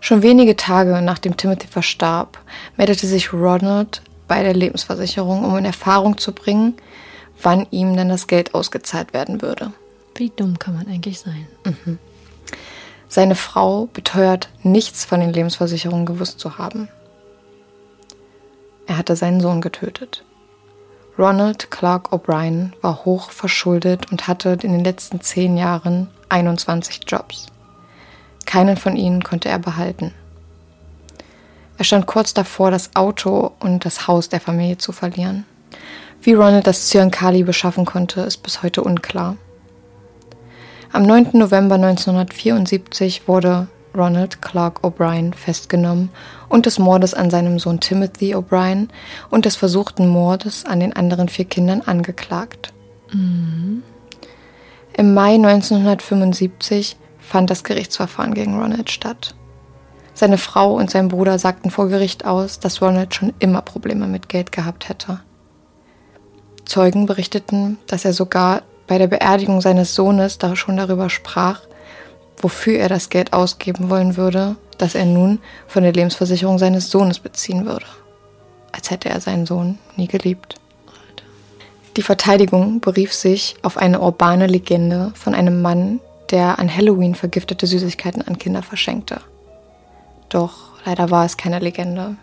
[0.00, 2.38] Schon wenige Tage nachdem Timothy verstarb,
[2.76, 6.74] meldete sich Ronald bei der Lebensversicherung, um in Erfahrung zu bringen,
[7.42, 9.72] wann ihm denn das Geld ausgezahlt werden würde.
[10.14, 11.46] Wie dumm kann man eigentlich sein?
[13.08, 16.88] Seine Frau beteuert, nichts von den Lebensversicherungen gewusst zu haben.
[18.86, 20.24] Er hatte seinen Sohn getötet.
[21.18, 27.46] Ronald Clark O'Brien war hoch verschuldet und hatte in den letzten zehn Jahren 21 Jobs.
[28.46, 30.14] Keinen von ihnen konnte er behalten.
[31.76, 35.44] Er stand kurz davor, das Auto und das Haus der Familie zu verlieren.
[36.22, 39.36] Wie Ronald das Zyankali beschaffen konnte, ist bis heute unklar.
[40.90, 41.30] Am 9.
[41.34, 46.08] November 1974 wurde Ronald Clark O'Brien festgenommen
[46.48, 48.88] und des Mordes an seinem Sohn Timothy O'Brien
[49.28, 52.72] und des versuchten Mordes an den anderen vier Kindern angeklagt.
[53.12, 53.82] Im
[54.96, 59.34] Mai 1975 fand das Gerichtsverfahren gegen Ronald statt.
[60.14, 64.30] Seine Frau und sein Bruder sagten vor Gericht aus, dass Ronald schon immer Probleme mit
[64.30, 65.20] Geld gehabt hätte.
[66.64, 71.60] Zeugen berichteten, dass er sogar bei der Beerdigung seines Sohnes da schon darüber sprach,
[72.38, 77.20] wofür er das Geld ausgeben wollen würde, das er nun von der Lebensversicherung seines Sohnes
[77.20, 77.86] beziehen würde.
[78.72, 80.56] Als hätte er seinen Sohn nie geliebt.
[81.96, 87.66] Die Verteidigung berief sich auf eine urbane Legende von einem Mann, der an Halloween vergiftete
[87.66, 89.20] Süßigkeiten an Kinder verschenkte.
[90.28, 92.16] Doch leider war es keine Legende.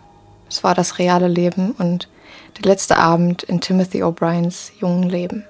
[0.48, 2.08] Es war das reale Leben und
[2.56, 5.44] der letzte Abend in Timothy O'Briens jungen Leben.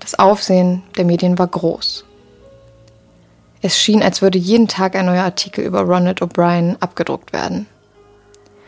[0.00, 2.04] Das Aufsehen der Medien war groß.
[3.62, 7.66] Es schien, als würde jeden Tag ein neuer Artikel über Ronald O'Brien abgedruckt werden.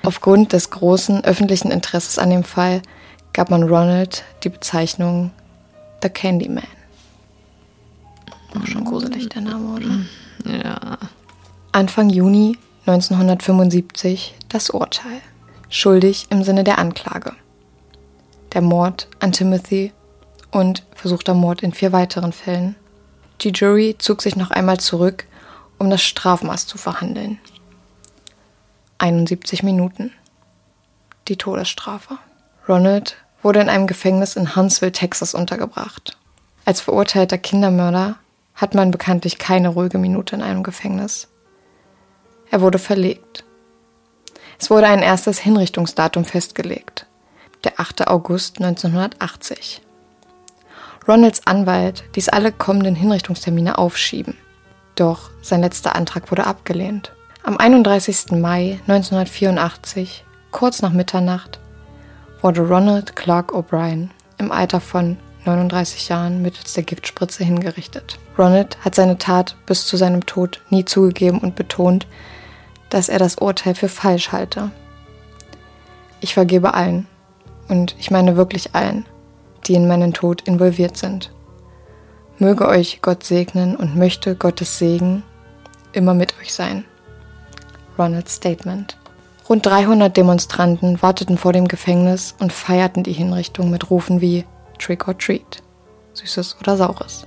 [0.02, 2.82] Aufgrund des großen öffentlichen Interesses an dem Fall
[3.32, 5.30] gab man Ronald die Bezeichnung
[6.02, 6.64] The Candyman.
[8.58, 10.52] Auch schon gruselig der Name, oder?
[10.52, 10.98] Ja.
[11.72, 15.20] Anfang Juni 1975 das Urteil.
[15.68, 17.34] Schuldig im Sinne der Anklage.
[18.54, 19.92] Der Mord an Timothy
[20.50, 22.76] und versuchter Mord in vier weiteren Fällen.
[23.40, 25.26] Die Jury zog sich noch einmal zurück,
[25.78, 27.38] um das Strafmaß zu verhandeln.
[28.98, 30.12] 71 Minuten.
[31.28, 32.18] Die Todesstrafe.
[32.68, 36.16] Ronald wurde in einem Gefängnis in Huntsville, Texas untergebracht.
[36.64, 38.16] Als verurteilter Kindermörder
[38.54, 41.28] hat man bekanntlich keine ruhige Minute in einem Gefängnis.
[42.50, 43.44] Er wurde verlegt.
[44.58, 47.06] Es wurde ein erstes Hinrichtungsdatum festgelegt.
[47.62, 48.08] Der 8.
[48.08, 49.80] August 1980.
[51.08, 54.36] Ronalds Anwalt ließ alle kommenden Hinrichtungstermine aufschieben.
[54.94, 57.12] Doch sein letzter Antrag wurde abgelehnt.
[57.42, 58.32] Am 31.
[58.32, 61.60] Mai 1984, kurz nach Mitternacht,
[62.42, 65.16] wurde Ronald Clark O'Brien im Alter von
[65.46, 68.18] 39 Jahren mittels der Giftspritze hingerichtet.
[68.36, 72.06] Ronald hat seine Tat bis zu seinem Tod nie zugegeben und betont,
[72.90, 74.70] dass er das Urteil für falsch halte.
[76.20, 77.06] Ich vergebe allen,
[77.68, 79.06] und ich meine wirklich allen,
[79.68, 81.30] die in meinen Tod involviert sind.
[82.38, 85.22] Möge euch Gott segnen und möchte Gottes Segen
[85.92, 86.84] immer mit euch sein.
[87.98, 88.96] Ronalds Statement.
[89.48, 94.44] Rund 300 Demonstranten warteten vor dem Gefängnis und feierten die Hinrichtung mit Rufen wie
[94.78, 95.62] Trick or Treat,
[96.12, 97.26] Süßes oder Saures.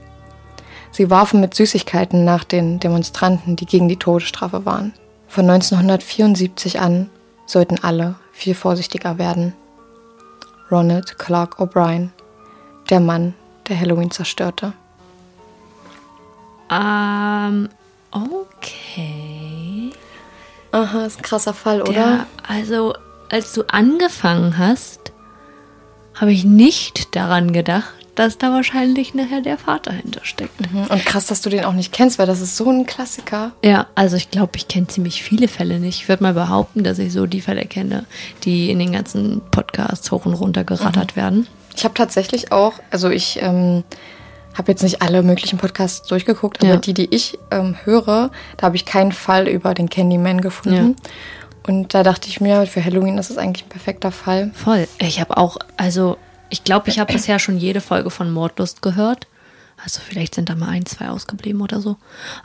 [0.91, 4.93] Sie warfen mit Süßigkeiten nach den Demonstranten, die gegen die Todesstrafe waren.
[5.27, 7.10] Von 1974 an
[7.45, 9.54] sollten alle viel vorsichtiger werden.
[10.69, 12.10] Ronald Clark O'Brien,
[12.91, 13.34] der Mann,
[13.67, 14.73] der Halloween zerstörte.
[16.69, 17.69] Ähm,
[18.12, 19.91] okay.
[20.71, 21.93] Aha, ist ein krasser Fall, oder?
[21.93, 22.93] Der, also,
[23.30, 25.12] als du angefangen hast,
[26.13, 30.71] habe ich nicht daran gedacht, dass da wahrscheinlich nachher der Vater hintersteckt.
[30.71, 30.84] Mhm.
[30.88, 33.54] Und krass, dass du den auch nicht kennst, weil das ist so ein Klassiker.
[33.63, 36.01] Ja, also ich glaube, ich kenne ziemlich viele Fälle nicht.
[36.01, 38.06] Ich würde mal behaupten, dass ich so die Fälle kenne,
[38.43, 41.47] die in den ganzen Podcasts hoch und runter gerattert werden.
[41.75, 43.84] Ich habe tatsächlich auch, also ich ähm,
[44.57, 46.77] habe jetzt nicht alle möglichen Podcasts durchgeguckt, aber Ja.
[46.77, 50.95] die, die ich ähm, höre, da habe ich keinen Fall über den Candyman gefunden.
[51.67, 54.51] Und da dachte ich mir, für Halloween ist es eigentlich ein perfekter Fall.
[54.53, 54.88] Voll.
[54.99, 56.17] Ich habe auch, also
[56.49, 59.27] ich glaube, ich habe bisher schon jede Folge von Mordlust gehört.
[59.84, 61.97] Also vielleicht sind da mal ein, zwei ausgeblieben oder so.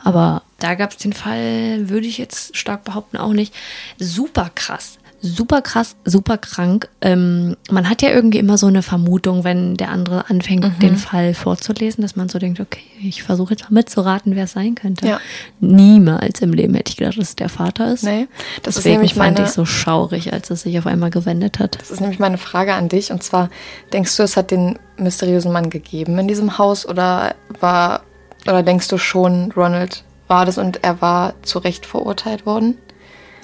[0.03, 3.53] Aber da gab es den Fall, würde ich jetzt stark behaupten, auch nicht.
[3.99, 4.97] Super krass.
[5.19, 6.89] Super krass, super krank.
[7.01, 11.33] Ähm, man hat ja irgendwie immer so eine Vermutung, wenn der andere anfängt, den Fall
[11.33, 15.07] vorzulesen, dass man so denkt, okay, ich versuche jetzt mal mitzuraten, wer es sein könnte.
[15.07, 15.19] Ja.
[15.59, 18.03] Niemals im Leben hätte ich gedacht, dass es der Vater ist.
[18.03, 18.27] Nee,
[18.61, 21.59] das ist Deswegen nämlich fand meine- ich so schaurig, als es sich auf einmal gewendet
[21.59, 21.79] hat.
[21.79, 23.11] Das ist nämlich meine Frage an dich.
[23.11, 23.49] Und zwar,
[23.93, 28.01] denkst du, es hat den mysteriösen Mann gegeben in diesem Haus oder war,
[28.45, 32.77] oder denkst du schon, Ronald war das und er war zu Recht verurteilt worden?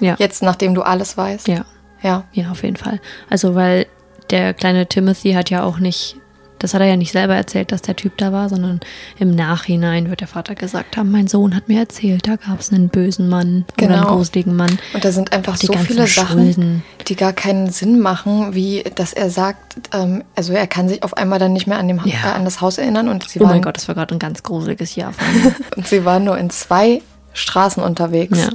[0.04, 0.16] Ja.
[0.18, 1.48] Jetzt, nachdem du alles weißt?
[1.48, 1.64] Ja,
[2.02, 2.24] Ja.
[2.32, 3.00] ja, auf jeden Fall.
[3.30, 3.86] Also, weil
[4.30, 6.16] der kleine Timothy hat ja auch nicht,
[6.58, 8.80] das hat er ja nicht selber erzählt, dass der Typ da war, sondern
[9.18, 12.72] im Nachhinein wird der Vater gesagt haben, mein Sohn hat mir erzählt, da gab es
[12.72, 14.16] einen bösen Mann oder einen Genau.
[14.16, 14.78] gruseligen Mann.
[14.94, 16.82] Und da sind einfach so viele Sachen, Schulden.
[17.06, 21.16] die gar keinen Sinn machen, wie dass er sagt, ähm, also er kann sich auf
[21.18, 22.30] einmal dann nicht mehr an, dem, Ja.
[22.30, 24.18] äh, an das Haus erinnern und sie, Oh waren, mein Gott, das war gerade ein
[24.18, 25.12] ganz gruseliges Jahr
[25.76, 27.02] und sie waren nur in zwei
[27.34, 28.38] Straßen unterwegs.
[28.38, 28.48] Ja.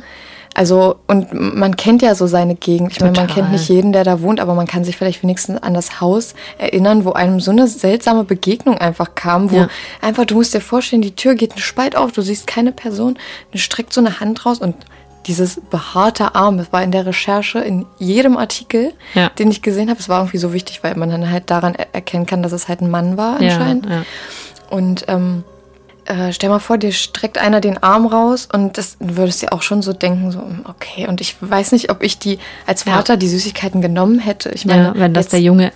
[0.55, 2.91] Also, und man kennt ja so seine Gegend.
[2.91, 5.61] Ich meine, man kennt nicht jeden, der da wohnt, aber man kann sich vielleicht wenigstens
[5.61, 9.67] an das Haus erinnern, wo einem so eine seltsame Begegnung einfach kam, wo Ja.
[10.01, 13.17] einfach, du musst dir vorstellen, die Tür geht einen Spalt auf, du siehst keine Person,
[13.51, 14.75] du streckt so eine Hand raus und
[15.27, 19.29] dieses behaarte Arm, das war in der Recherche in jedem Artikel, Ja.
[19.29, 19.99] den ich gesehen habe.
[19.99, 22.67] Es war irgendwie so wichtig, weil man dann halt daran er erkennen kann, dass es
[22.67, 23.85] halt ein Mann war anscheinend.
[23.85, 24.03] ja.
[24.71, 25.43] Und ähm,
[26.09, 29.53] äh, stell mal vor, dir streckt einer den Arm raus und das du würdest dir
[29.53, 31.07] auch schon so denken, so, hm, okay.
[31.07, 32.93] Und ich weiß nicht, ob ich die als Ja.
[32.95, 34.49] Vater die Süßigkeiten genommen hätte.
[34.49, 35.71] Ich meine, ja, wenn das jetzt- der Junge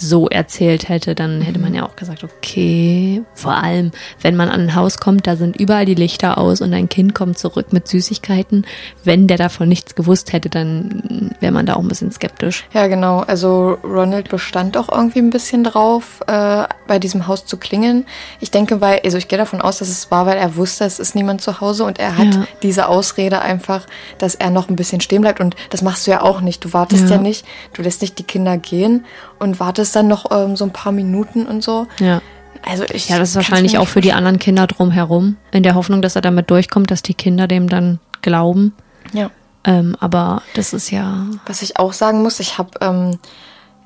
[0.00, 1.64] so erzählt hätte, dann hätte Mhm.
[1.66, 3.90] man ja auch gesagt, okay, vor allem,
[4.22, 7.14] wenn man an ein Haus kommt, da sind überall die Lichter aus und ein Kind
[7.14, 8.66] kommt zurück mit Süßigkeiten.
[9.04, 12.64] Wenn der davon nichts gewusst hätte, dann wäre man da auch ein bisschen skeptisch.
[12.72, 13.20] Ja, genau.
[13.20, 18.06] Also Ronald bestand auch irgendwie ein bisschen drauf, äh, bei diesem Haus zu klingeln.
[18.40, 20.98] Ich denke, weil, also ich gehe davon aus, dass es war, weil er wusste, es
[20.98, 22.44] ist niemand zu Hause und er hat Ja.
[22.62, 23.86] diese Ausrede einfach,
[24.18, 25.40] dass er noch ein bisschen stehen bleibt.
[25.40, 26.64] Und das machst du ja auch nicht.
[26.64, 27.22] Du wartest ja, Ja.
[27.22, 29.04] nicht, du lässt nicht die Kinder gehen
[29.38, 31.86] und wartest dann noch ähm, so ein paar Minuten und so.
[31.98, 32.20] Ja.
[32.62, 36.02] Also ich Ja, das ist wahrscheinlich auch für die anderen Kinder drumherum, in der Hoffnung,
[36.02, 38.74] dass er damit durchkommt, dass die Kinder dem dann glauben.
[39.12, 39.30] Ja.
[39.64, 41.26] Ähm, aber das ist ja.
[41.46, 43.18] Was ich auch sagen muss, ich habe, ähm,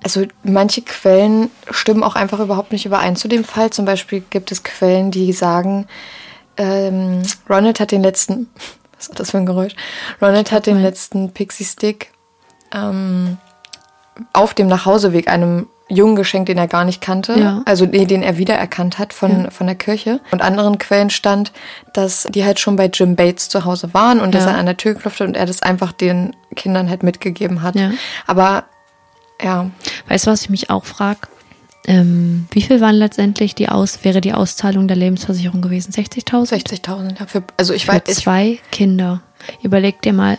[0.03, 3.71] also manche Quellen stimmen auch einfach überhaupt nicht überein zu dem Fall.
[3.71, 5.87] Zum Beispiel gibt es Quellen, die sagen,
[6.57, 8.49] ähm, Ronald hat den letzten,
[8.97, 9.75] was war das für ein Geräusch?
[10.21, 12.11] Ronald hat den letzten Pixie-Stick
[12.73, 13.38] ähm,
[14.33, 17.62] auf dem Nachhauseweg einem Jungen geschenkt, den er gar nicht kannte, Ja.
[17.66, 20.20] also nee, den er wiedererkannt hat von, von der Kirche.
[20.31, 21.53] Und anderen Quellen stand,
[21.92, 24.53] dass die halt schon bei Jim Bates zu Hause waren und dass Ja.
[24.53, 27.75] er an der Tür geklopft hat und er das einfach den Kindern halt mitgegeben hat.
[27.77, 27.90] Ja.
[28.27, 28.64] Aber
[29.42, 29.70] ja,
[30.09, 31.20] Weißt du, was ich mich auch frage?
[31.87, 35.92] Ähm, wie viel waren letztendlich die Aus, wäre die Auszahlung der Lebensversicherung gewesen?
[35.92, 36.49] 60.000?
[36.51, 39.20] 60.000 ja, für, also ich Für weiß, ich, zwei Kinder.
[39.62, 40.38] Überleg dir mal,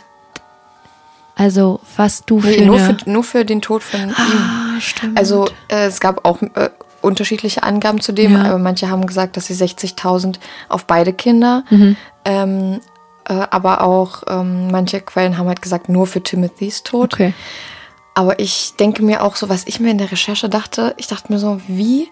[1.35, 4.15] also was du für nee, nur, für, nur für den Tod von ihm.
[4.15, 5.17] ah, stimmt.
[5.17, 6.69] Also äh, es gab auch äh,
[7.01, 8.43] unterschiedliche Angaben zu dem, Ja.
[8.45, 10.37] aber manche haben gesagt, dass sie 60.000
[10.69, 11.95] auf beide Kinder, Mhm.
[12.25, 12.79] ähm,
[13.27, 17.13] äh, aber auch ähm, manche Quellen haben halt gesagt, nur für Timothys Tod.
[17.13, 17.33] okay.
[18.17, 21.33] Aber ich denke mir auch so, was ich mir in der Recherche dachte, ich dachte
[21.33, 22.09] mir so, wie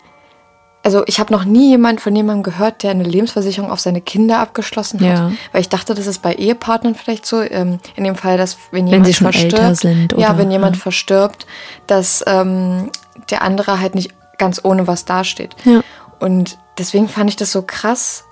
[0.84, 4.40] also ich habe noch nie jemand von jemandem gehört, der eine Lebensversicherung auf seine Kinder
[4.40, 5.08] abgeschlossen hat.
[5.18, 5.32] Ja.
[5.54, 8.86] Weil ich dachte, das ist bei Ehepartnern vielleicht so, ähm, in dem Fall, dass wenn
[8.86, 10.82] Wenn jemand sie schon verstirbt, älter sind ja, oder- wenn jemand ja.
[10.82, 11.48] verstirbt,
[11.88, 12.92] dass ähm,
[13.30, 15.56] der andere halt nicht ganz ohne was dasteht.
[15.64, 15.82] Ja.
[16.20, 18.26] Und deswegen fand ich das so krass,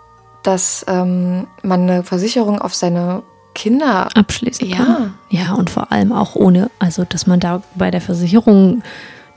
[0.44, 3.22] dass ähm, man eine Versicherung auf seine
[3.54, 4.76] Kinder abschließen Ja.
[4.78, 5.14] kann.
[5.30, 8.82] Ja, und vor allem auch ohne, also dass man da bei der Versicherung,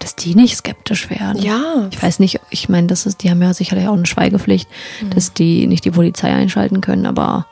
[0.05, 1.41] dass die nicht skeptisch werden.
[1.41, 1.89] Ja.
[1.91, 4.69] Ich weiß nicht, ich meine, das ist, die haben ja sicherlich auch eine Schweigepflicht,
[5.15, 7.47] dass die nicht die Polizei einschalten können, aber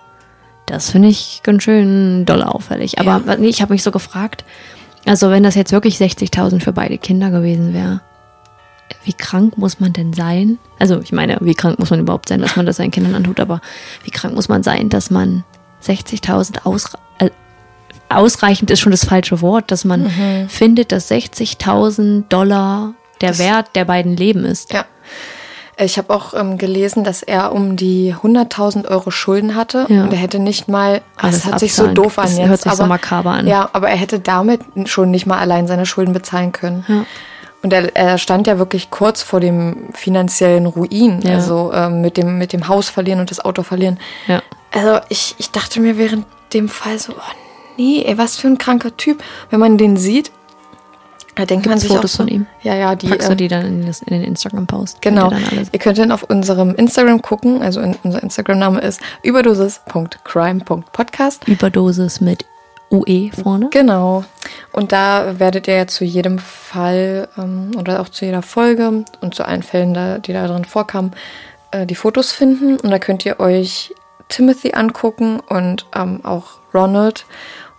[0.67, 2.99] das finde ich ganz schön doll auffällig.
[2.99, 3.39] Aber Ja.
[3.39, 4.45] ich habe mich so gefragt,
[5.07, 8.03] also wenn das jetzt wirklich 60.000 für beide Kinder gewesen wäre,
[9.05, 10.59] wie krank muss man denn sein?
[10.79, 13.41] Also ich meine, wie krank muss man überhaupt sein, dass man das seinen Kindern antut,
[13.41, 13.63] aber
[14.05, 15.43] wie krank muss man sein, dass man
[15.83, 17.31] 60.000 ausre äh,
[18.17, 20.49] ausreichend ist schon das falsche Wort, dass man Mhm.
[20.49, 24.73] findet, dass 60.000 Dollar der Wert der beiden Leben ist.
[24.73, 24.85] Ja.
[25.79, 30.03] Ich habe auch ähm, gelesen, dass er um die 100.000 Euro Schulden hatte Ja.
[30.05, 32.49] und er hätte nicht mal, ah, Alles das hört sich so doof an Das jetzt,
[32.49, 33.47] hört sich so aber, makaber an.
[33.47, 36.85] Ja, aber er hätte damit schon nicht mal allein seine Schulden bezahlen können.
[36.89, 37.05] Ja.
[37.63, 41.35] Und er, er stand ja wirklich kurz vor dem finanziellen Ruin, Ja.
[41.37, 43.99] also ähm, mit dem mit dem Haus verlieren und das Auto verlieren.
[44.27, 44.43] Ja.
[44.73, 47.33] Also ich, ich dachte mir während dem Fall so, oh
[47.77, 49.23] nee, ey, was für ein kranker Typ.
[49.51, 50.33] Wenn man den sieht,
[51.35, 52.47] da denkt man Gibt's sich Fotos auch so, von ihm?
[52.63, 55.01] Ja, ja, die Packst du ähm, die dann in, das, in den Instagram-Post?
[55.01, 55.31] Genau.
[55.31, 55.67] Könnt ihr.
[55.73, 57.63] Ihr könnt dann auf unserem Instagram gucken.
[57.63, 61.49] Also in, unser Instagram-Name ist überdosis.crime.podcast.
[61.49, 62.45] Überdosis mit
[62.91, 63.71] UE vorne.
[63.71, 64.25] Genau.
[64.73, 69.35] Und da werdet ihr ja zu jedem Fall ähm, oder auch zu jeder Folge und
[69.35, 71.13] zu allen Fällen, da, die da drin vorkamen,
[71.71, 72.79] äh, die Fotos finden.
[72.79, 73.95] Und da könnt ihr euch
[74.29, 77.25] Timothy angucken und ähm, auch Ronald.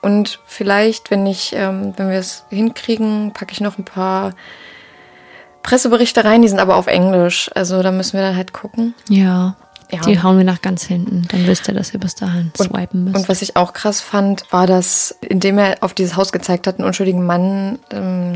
[0.04, 4.34] Und vielleicht, wenn ich, ähm, wenn wir es hinkriegen, packe ich noch ein paar
[5.64, 6.42] Presseberichte rein.
[6.42, 7.50] Die sind aber auf Englisch.
[7.56, 8.94] Also da müssen wir dann halt gucken.
[9.10, 9.56] Ja.
[9.92, 10.02] Ja.
[10.02, 11.28] Die hauen wir nach ganz hinten.
[11.30, 13.16] Dann wisst ihr, dass ihr bis dahin swipen müsst.
[13.16, 16.80] Und was ich auch krass fand, war, dass, indem er auf dieses Haus gezeigt hat,
[16.80, 18.34] einen unschuldigen Mann, ähm,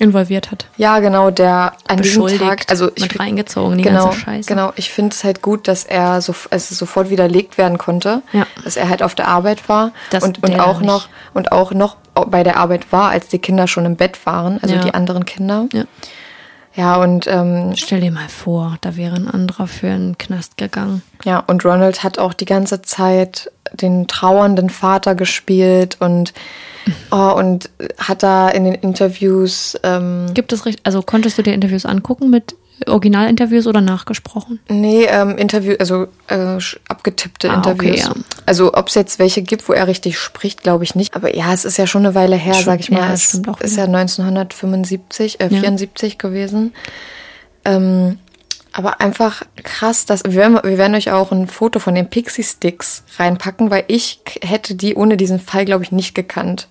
[0.00, 0.66] involviert hat.
[0.76, 4.48] ja genau, der an diesem Beschuldigt, Tag, also ich mit reingezogen, die genau, ganze Scheiße.
[4.48, 8.46] genau, ich finde es halt gut, dass er so, es sofort widerlegt werden konnte, Ja.
[8.64, 10.86] dass er halt auf der Arbeit war Das- und, und auch nicht.
[10.88, 14.58] noch und auch noch bei der Arbeit war, als die Kinder schon im Bett waren,
[14.62, 14.80] also Ja.
[14.82, 15.66] die anderen Kinder.
[15.72, 15.84] Ja.
[16.74, 21.02] Ja, und ähm, Stell dir mal vor, da wäre ein anderer für einen Knast gegangen.
[21.24, 26.32] Ja, und Ronald hat auch die ganze Zeit den trauernden Vater gespielt und,
[27.10, 31.52] oh, und hat da in den Interviews, ähm, Gibt es recht, also konntest du dir
[31.54, 32.54] Interviews angucken mit
[32.86, 34.58] Originalinterviews oder nachgesprochen?
[34.68, 36.56] nee, ähm, Interview, also äh,
[36.88, 38.00] abgetippte Ah, okay, Interviews.
[38.04, 38.14] ja.
[38.46, 41.14] Also ob es jetzt welche gibt, wo er richtig spricht, glaube ich nicht.
[41.14, 43.00] Aber ja, es ist ja schon eine Weile her, Schon- sag ich mal.
[43.00, 43.82] ja, es stimmt ist wieder.
[43.82, 46.72] ja 1975, äh, 74 gewesen.
[47.66, 48.18] Ähm,
[48.72, 52.42] aber einfach krass, dass wir werden, wir werden euch auch ein Foto von den Pixie
[52.44, 56.66] Sticks reinpacken, weil ich hätte die ohne diesen Fall, glaube ich, nicht gekannt.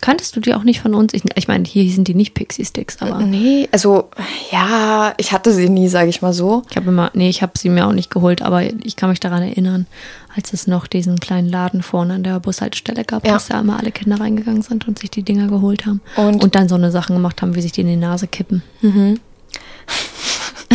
[0.00, 1.14] Kanntest du die auch nicht von uns?
[1.14, 4.10] Ich, ich meine, hier sind die nicht Pixie Sticks, aber Nee, also
[4.50, 6.64] ja, ich hatte sie nie, sage ich mal so.
[6.70, 9.20] ich habe immer, nee, ich habe sie mir auch nicht geholt, aber ich kann mich
[9.20, 9.86] daran erinnern,
[10.34, 13.34] als es noch diesen kleinen Laden vorne an der Bushaltestelle gab, Ja.
[13.34, 16.00] dass da immer alle Kinder reingegangen sind und sich die Dinger geholt haben.
[16.16, 18.62] Und- dann so eine Sachen gemacht haben, wie sich die in die Nase kippen.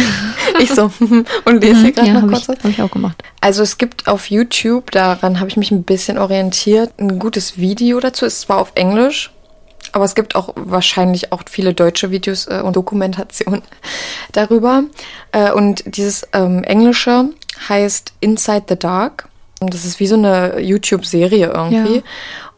[0.59, 0.91] Ich so
[1.45, 2.43] und lese hier gerade ja, noch habe kurz.
[2.43, 2.63] ich, was.
[2.63, 3.23] hab ich auch gemacht.
[3.41, 7.99] Also es gibt auf YouTube, daran habe ich mich ein bisschen orientiert, ein gutes Video
[7.99, 8.25] dazu.
[8.25, 9.31] Ist zwar auf Englisch,
[9.91, 13.61] aber es gibt auch wahrscheinlich auch viele deutsche Videos äh, und Dokumentationen
[14.31, 14.83] darüber.
[15.31, 17.29] Äh, und dieses ähm, Englische
[17.69, 19.29] heißt Inside the Dark.
[19.59, 21.97] Und das ist wie so eine YouTube-Serie irgendwie.
[21.97, 22.01] Ja.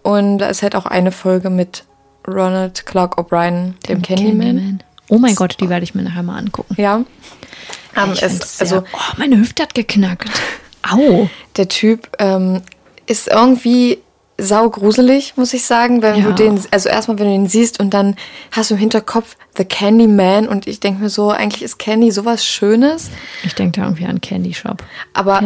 [0.04, 1.84] Und da ist halt auch eine Folge mit
[2.28, 4.84] Ronald Clark O'Brien, dem Candyman.
[5.10, 6.76] Oh mein Gott, die werde ich mir nachher mal angucken.
[6.80, 7.04] Ja.
[7.95, 10.30] Ähm, Ich es, also oh, meine Hüfte hat geknackt.
[10.89, 11.30] Au.
[11.58, 12.62] der Typ ähm,
[13.06, 14.00] ist irgendwie
[14.38, 16.26] saugruselig, muss ich sagen, wenn Ja.
[16.28, 18.15] du den, also erstmal, wenn du ihn siehst und dann
[18.52, 22.45] hast du im Hinterkopf The Candyman und ich denke mir so, eigentlich ist Candy sowas
[22.45, 23.10] Schönes,
[23.43, 24.82] Ich denke da irgendwie an Candy Shop.
[25.14, 25.41] aber,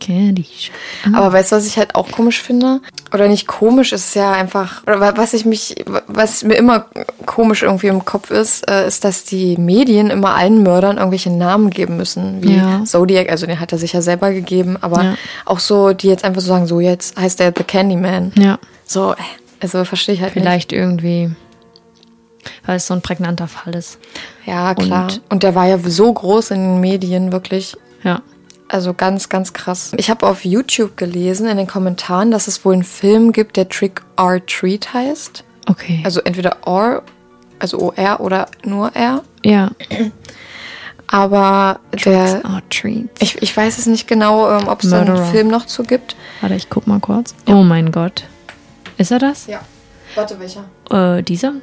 [0.00, 1.14] Candy Shop.
[1.14, 2.80] aber weißt du, was ich halt auch komisch finde?
[3.12, 5.74] Oder nicht komisch, es ist ja einfach, oder wa- was ich mich,
[6.06, 6.86] was mir immer
[7.26, 11.68] komisch irgendwie im Kopf ist, äh, ist, dass die Medien immer allen Mördern irgendwelche Namen
[11.70, 12.84] geben müssen, wie Ja.
[12.84, 15.14] Zodiac, also den hat er sich ja selber gegeben, aber Ja.
[15.44, 18.32] auch so, die jetzt einfach so sagen, so jetzt heißt er The Candyman.
[18.38, 19.16] Ja, So, äh,
[19.60, 21.30] also verstehe ich halt vielleicht irgendwie,
[22.64, 23.98] weil es so ein prägnanter Fall ist.
[23.98, 24.48] nicht.
[24.54, 25.04] Ja, klar.
[25.04, 27.76] Und, Und- der war ja so groß in den Medien, wirklich.
[28.02, 28.22] Ja.
[28.72, 29.92] Also ganz, ganz krass.
[29.98, 33.68] Ich habe auf YouTube gelesen in den Kommentaren, dass es wohl einen Film gibt, der
[33.68, 35.44] Trick or Treat heißt.
[35.68, 36.00] Okay.
[36.04, 37.02] Also entweder or,
[37.58, 39.22] also OR oder nur R.
[39.44, 39.70] ja.
[41.06, 43.20] Aber der, Oh, Treats.
[43.20, 45.22] ich, ich weiß es nicht genau, ähm, ob es da einen.
[45.26, 46.16] Film noch zu gibt.
[46.40, 47.34] Warte, ich guck mal kurz.
[47.46, 48.24] Oh mein Gott.
[48.96, 49.46] Ist er das?
[49.46, 49.60] Ja.
[50.14, 50.64] Warte, welcher?
[50.90, 51.54] Äh, dieser?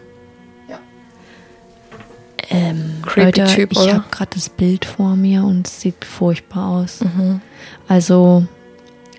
[2.50, 6.68] Ähm, Creepy Leute, Typ, ich habe gerade das Bild vor mir und es sieht furchtbar
[6.68, 7.02] aus.
[7.02, 7.42] Mhm.
[7.88, 8.46] Also,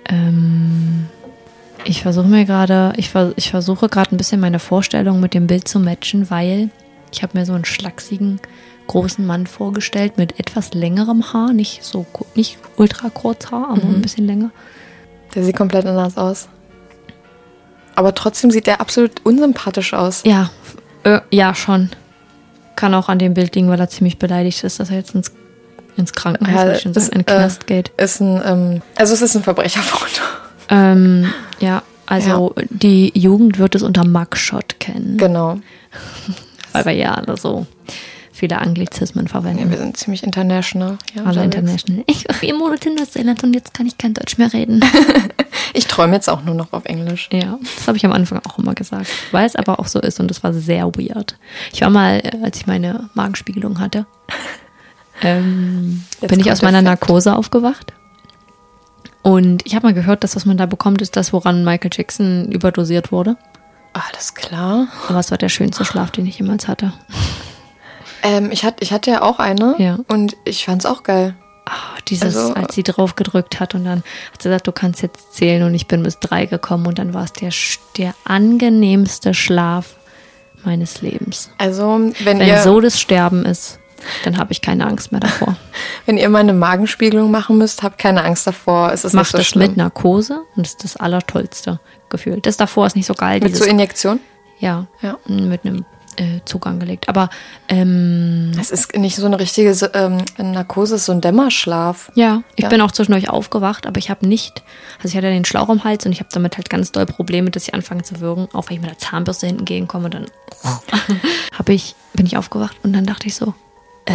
[0.09, 1.07] ähm,
[1.85, 5.47] ich versuche mir gerade, ich, vers ich versuche gerade ein bisschen meine Vorstellung mit dem
[5.47, 6.70] Bild zu matchen, weil
[7.12, 8.41] ich habe mir so einen schlachsigen,
[8.89, 12.05] großen Mann vorgestellt mit etwas längerem Haar, nicht so,
[12.35, 13.95] nicht ultra kurz Haar, aber Mhm.
[13.97, 14.51] ein bisschen länger.
[15.35, 16.49] Der sieht komplett anders aus.
[17.95, 20.22] Aber trotzdem sieht der absolut unsympathisch aus.
[20.24, 20.51] Ja,
[21.05, 21.91] äh, ja, schon.
[22.81, 25.33] Kann auch an dem Bild liegen, weil er ziemlich beleidigt ist, dass er jetzt ins,
[25.99, 27.91] ins Krankenhaus, Ja, sagen, in den äh, Knast geht.
[27.99, 30.22] Ist ein, ähm, also es ist ein Verbrecherfoto.
[30.70, 35.59] Ähm, ja, also die Jugend wird es unter Mugshot kennen, Genau.
[36.72, 37.66] weil wir ja alle so
[38.41, 39.70] viele Anglizismen Ja, verwenden.
[39.70, 40.99] wir sind ziemlich international.
[41.14, 42.03] Ja, alle international.
[42.07, 44.84] Ich war vier Monate in Neuseeland und jetzt kann ich kein Deutsch mehr reden.
[45.72, 47.28] Ich träume jetzt auch nur noch auf Englisch.
[47.32, 50.18] Ja, das habe ich am Anfang auch immer gesagt, weil es aber auch so ist
[50.18, 51.36] und es war sehr weird.
[51.72, 54.05] Ich war mal, äh, als ich meine Magenspiegelung hatte,
[55.22, 56.82] ähm, bin ich aus meiner.
[56.82, 57.93] Narkose aufgewacht.
[59.22, 62.51] Und ich habe mal gehört, dass was man da bekommt, ist das, woran Michael Jackson
[62.51, 63.36] überdosiert wurde.
[63.93, 64.88] Alles klar.
[65.09, 66.93] Aber es war der schönste Schlaf, den ich jemals hatte.
[68.23, 69.99] Ähm, ich, hatte, ich hatte ja auch eine Ja.
[70.09, 71.35] und ich fand's auch geil.
[71.66, 73.99] Ah, dieses, Also- als sie drauf gedrückt hat und dann
[74.33, 77.14] hat sie gesagt, du kannst jetzt zählen und ich bin bis drei gekommen und dann
[77.14, 77.51] war es der,
[77.97, 79.97] der angenehmste Schlaf
[80.64, 81.51] meines Lebens.
[81.59, 83.79] Also, wenn, Wenn ihr, so das Sterben ist,
[84.25, 85.57] dann habe ich keine Angst mehr davor.
[86.07, 88.93] wenn ihr mal eine Magenspiegelung machen müsst, habt keine Angst davor.
[88.93, 89.68] Es ist Mach nicht so das schlimm.
[89.68, 92.41] mit Narkose und das ist das allertollste Gefühl.
[92.41, 93.41] Das davor ist nicht so geil.
[93.43, 94.18] Mit so Injektion?
[94.59, 95.18] ja, Ja.
[95.27, 95.85] mit einem
[96.17, 97.09] äh, Zug angelegt.
[97.09, 97.31] Aber
[97.69, 102.11] ähm, Es ist nicht so eine richtige ähm, Narkose, es ist so ein Dämmerschlaf.
[102.15, 102.69] Ja, ich Ja.
[102.69, 104.63] bin auch zwischendurch aufgewacht, aber ich habe nicht,
[104.99, 107.51] also ich hatte den Schlauch am Hals und ich habe damit halt ganz doll Probleme,
[107.51, 110.27] dass ich anfange zu würgen, auch wenn ich mit der Zahnbürste hinten gegenkomme, dann
[111.57, 113.55] habe ich, bin ich aufgewacht und dann dachte ich so,
[114.07, 114.13] äh,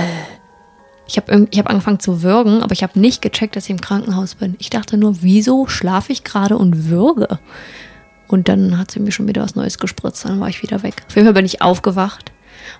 [1.07, 3.79] ich habe ich hab angefangen zu würgen, aber ich habe nicht gecheckt, dass ich im
[3.79, 4.55] Krankenhaus bin.
[4.57, 7.39] Ich dachte nur, wieso schlafe ich gerade und würge?
[8.27, 11.03] Und dann hat sie mir schon wieder was Neues gespritzt, dann war ich wieder weg.
[11.07, 12.31] Auf jeden Fall bin ich aufgewacht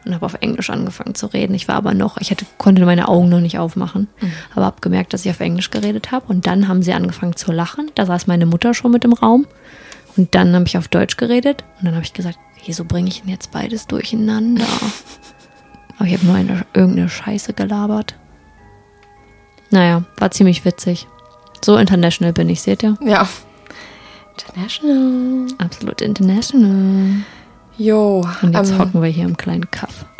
[0.03, 1.53] und habe auf Englisch angefangen zu reden.
[1.53, 4.07] Ich war aber noch, ich hätte, konnte meine Augen noch nicht aufmachen,
[4.53, 6.25] aber habe gemerkt, dass ich auf Englisch geredet habe.
[6.27, 7.91] Und dann haben sie angefangen zu lachen.
[7.95, 9.47] Da saß meine Mutter schon mit im Raum.
[10.17, 11.63] Und dann habe ich auf Deutsch geredet.
[11.79, 14.65] Und dann habe ich gesagt, wieso bringe ich denn jetzt beides durcheinander?
[15.97, 18.15] aber ich habe nur eine, irgendeine Scheiße gelabert.
[19.71, 21.07] Naja, war ziemlich witzig.
[21.63, 22.97] So international bin ich, seht ihr?
[23.01, 23.27] Ja.
[24.37, 25.47] International.
[25.57, 27.23] Absolut international.
[27.77, 28.25] Jo.
[28.41, 30.05] Und jetzt ähm, hocken wir hier im kleinen Kaff.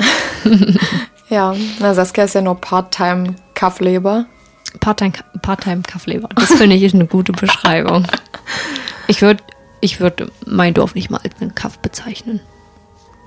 [1.28, 4.26] Ja, na, Saskia ist ja nur Part-Time-Kaffleber.
[4.80, 6.30] Part-Time Part Kaffleber.
[6.36, 8.06] Das finde ich ist eine gute Beschreibung.
[9.08, 9.44] Ich würde
[9.82, 12.42] ich würd mein Dorf nicht mal als einen Kaff bezeichnen.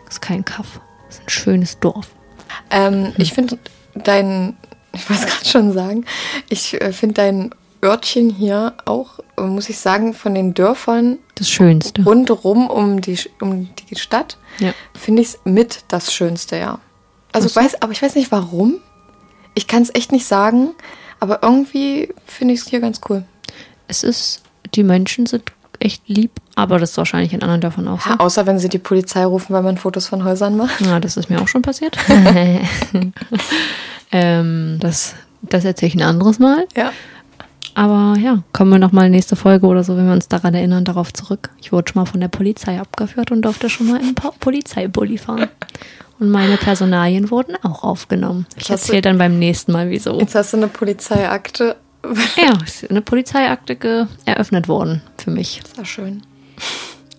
[0.05, 0.80] Das ist kein Kaff.
[1.09, 2.11] Das ist ein schönes Dorf.
[2.70, 3.59] Ähm, Ich finde
[3.95, 4.57] dein,
[4.93, 6.05] ich wollte es gerade schon sagen,
[6.49, 7.51] ich äh, finde dein
[7.83, 12.03] Örtchen hier auch, muss ich sagen, von den Dörfern Das Schönste.
[12.05, 14.72] rundherum um die, um die Stadt, Ja.
[14.95, 16.79] finde ich es mit das Schönste, ja.
[17.33, 18.76] Also ich weiß, aber ich weiß nicht warum.
[19.55, 20.70] Ich kann es echt nicht sagen,
[21.20, 23.24] aber irgendwie finde ich es hier ganz cool.
[23.87, 24.43] Es ist,
[24.74, 28.11] die Menschen sind echt lieb, aber das ist wahrscheinlich in anderen davon auch so.
[28.11, 30.81] Ja, außer wenn sie die Polizei rufen, weil man Fotos von Häusern macht.
[30.81, 31.97] Ja, das ist mir auch schon passiert.
[34.12, 36.66] ähm, das das erzähle ich ein anderes Mal.
[36.76, 36.91] Ja.
[37.79, 41.12] Aber ja, kommen wir nochmal nächste Folge oder so, wenn wir uns daran erinnern, darauf
[41.12, 41.51] zurück.
[41.61, 45.16] Ich wurde schon mal von der Polizei abgeführt und durfte schon mal im Po- Polizeibully
[45.18, 45.49] fahren.
[46.18, 48.47] Und meine Personalien wurden auch aufgenommen.
[48.57, 50.18] Ich erzähle dann beim nächsten Mal, wieso.
[50.18, 51.76] Jetzt hast du eine Polizeiakte.
[52.37, 55.61] Ja, ist eine Polizeiakte eröffnet worden für mich.
[55.62, 56.22] Das war schön.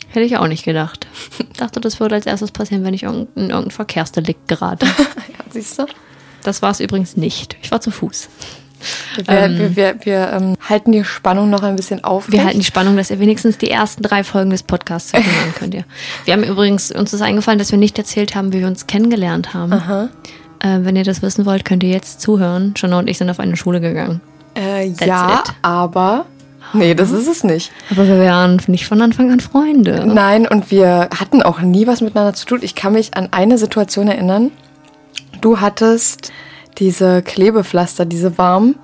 [0.10, 1.05] Hätte ich auch nicht gedacht.
[1.57, 4.86] Dachte, das würde als erstes passieren, wenn ich in irgendein Verkehrsdelikt gerate.
[5.30, 5.86] Ja, siehst du?
[6.43, 7.57] Das war es übrigens nicht.
[7.62, 8.30] Ich war zu Fuß.
[9.15, 12.32] Wir, wir, wir, wir ähm, halten die Spannung noch ein bisschen auf.
[12.32, 15.25] Wir halten die Spannung, dass ihr wenigstens die ersten drei Folgen des Podcasts hören
[15.55, 15.73] könnt.
[15.73, 15.86] Ihr.
[16.25, 19.53] Wir haben übrigens, uns ist eingefallen, dass wir nicht erzählt haben, wie wir uns kennengelernt
[19.53, 20.09] haben.
[20.59, 22.73] Äh, wenn ihr das wissen wollt, könnt ihr jetzt zuhören.
[22.77, 24.21] Jana und ich sind auf eine Schule gegangen.
[24.55, 25.53] Äh, ja, it.
[25.61, 26.25] aber.
[26.73, 27.71] Nee, das ist es nicht.
[27.89, 30.05] Aber wir waren nicht von Anfang an Freunde.
[30.05, 32.59] Nein, und wir hatten auch nie was miteinander zu tun.
[32.61, 34.51] Ich kann mich an eine Situation erinnern.
[35.41, 36.32] Du hattest
[36.80, 38.75] diese Klebepflaster, diese warmen.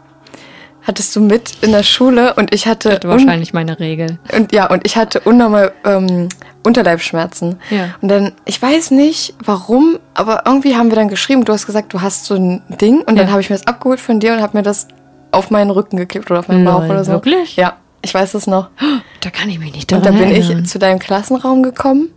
[0.83, 4.19] hattest du mit in der Schule und ich hatte Das wahrscheinlich meine Regel.
[4.37, 6.29] und ja und ich hatte unnormal ähm,
[6.63, 7.59] Unterleibsschmerzen.
[7.69, 7.95] Ja.
[8.01, 11.43] Und dann ich weiß nicht warum, aber irgendwie haben wir dann geschrieben.
[11.45, 13.31] Du hast gesagt, du hast so ein Ding und dann Ja.
[13.31, 14.87] habe ich mir das abgeholt von dir und habe mir das
[15.31, 17.11] auf meinen Rücken geklebt oder auf meinen Bauch Lol, oder so.
[17.13, 17.55] wirklich?
[17.55, 18.69] Ja, ich weiß das noch.
[19.21, 20.63] Da kann ich mich nicht Und daran dann bin erinnern.
[20.65, 22.09] ich zu deinem Klassenraum gekommen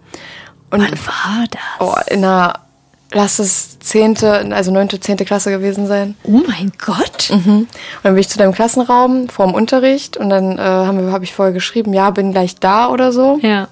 [0.70, 1.60] und Wann war das?
[1.80, 2.52] oh, in einer
[3.12, 6.14] lass es zehnte, also neunte, zehnte Klasse gewesen sein.
[6.24, 7.30] Oh mein Gott.
[7.30, 7.60] Mhm.
[7.60, 7.68] Und
[8.02, 11.24] dann bin ich zu deinem Klassenraum vor dem Unterricht und dann äh, haben wir, habe
[11.24, 13.38] ich vorher geschrieben, ja, bin gleich da oder so.
[13.42, 13.68] Ja.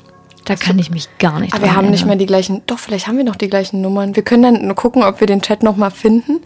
[0.47, 2.19] Da kann ich mich gar nicht Aber wir haben nicht mehr erinnern.
[2.21, 4.15] die gleichen, doch, vielleicht haben wir noch die gleichen Nummern.
[4.15, 6.41] Wir können dann gucken, ob wir den Chat nochmal finden.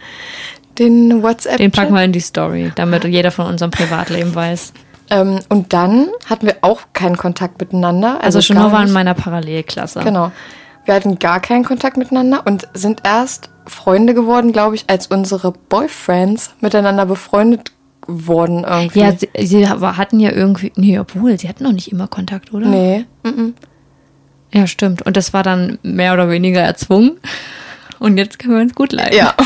[0.79, 1.57] Den WhatsApp.
[1.57, 4.73] Den packen wir in die Story, damit jeder von unserem Privatleben weiß.
[5.11, 8.23] Ähm, und dann hatten wir auch keinen Kontakt miteinander.
[8.23, 9.99] Also, Also, nur war in meiner Parallelklasse.
[9.99, 10.31] Genau.
[10.85, 15.51] Wir hatten gar keinen Kontakt miteinander und sind erst Freunde geworden, glaube ich, als unsere
[15.51, 17.71] Boyfriends miteinander befreundet
[18.07, 18.99] wurden irgendwie.
[18.99, 22.67] Ja, sie, sie hatten ja irgendwie, nee, obwohl, sie hatten noch nicht immer Kontakt, oder?
[22.67, 23.05] nee.
[24.53, 25.03] Ja, stimmt.
[25.03, 27.19] Und das war dann mehr oder weniger erzwungen.
[27.99, 29.17] Und jetzt können wir uns gut leiden.
[29.17, 29.33] Ja.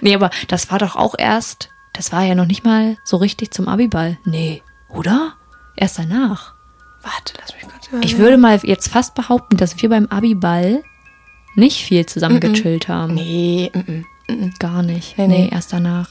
[0.00, 3.52] Nee, aber das war doch auch erst, das war ja noch nicht mal so richtig
[3.52, 4.18] zum Abiball.
[4.24, 5.34] Nee, oder?
[5.76, 6.53] Erst danach.
[7.04, 8.02] Warte, lass mich kurz hören.
[8.02, 10.82] Ich würde mal jetzt fast behaupten, dass wir beim Abiball
[11.54, 13.14] nicht viel zusammen gechillt haben.
[13.14, 14.54] Nee, mm, mm.
[14.58, 15.16] Gar nicht.
[15.18, 15.50] Nee, Nee, nee.
[15.52, 16.08] erst danach.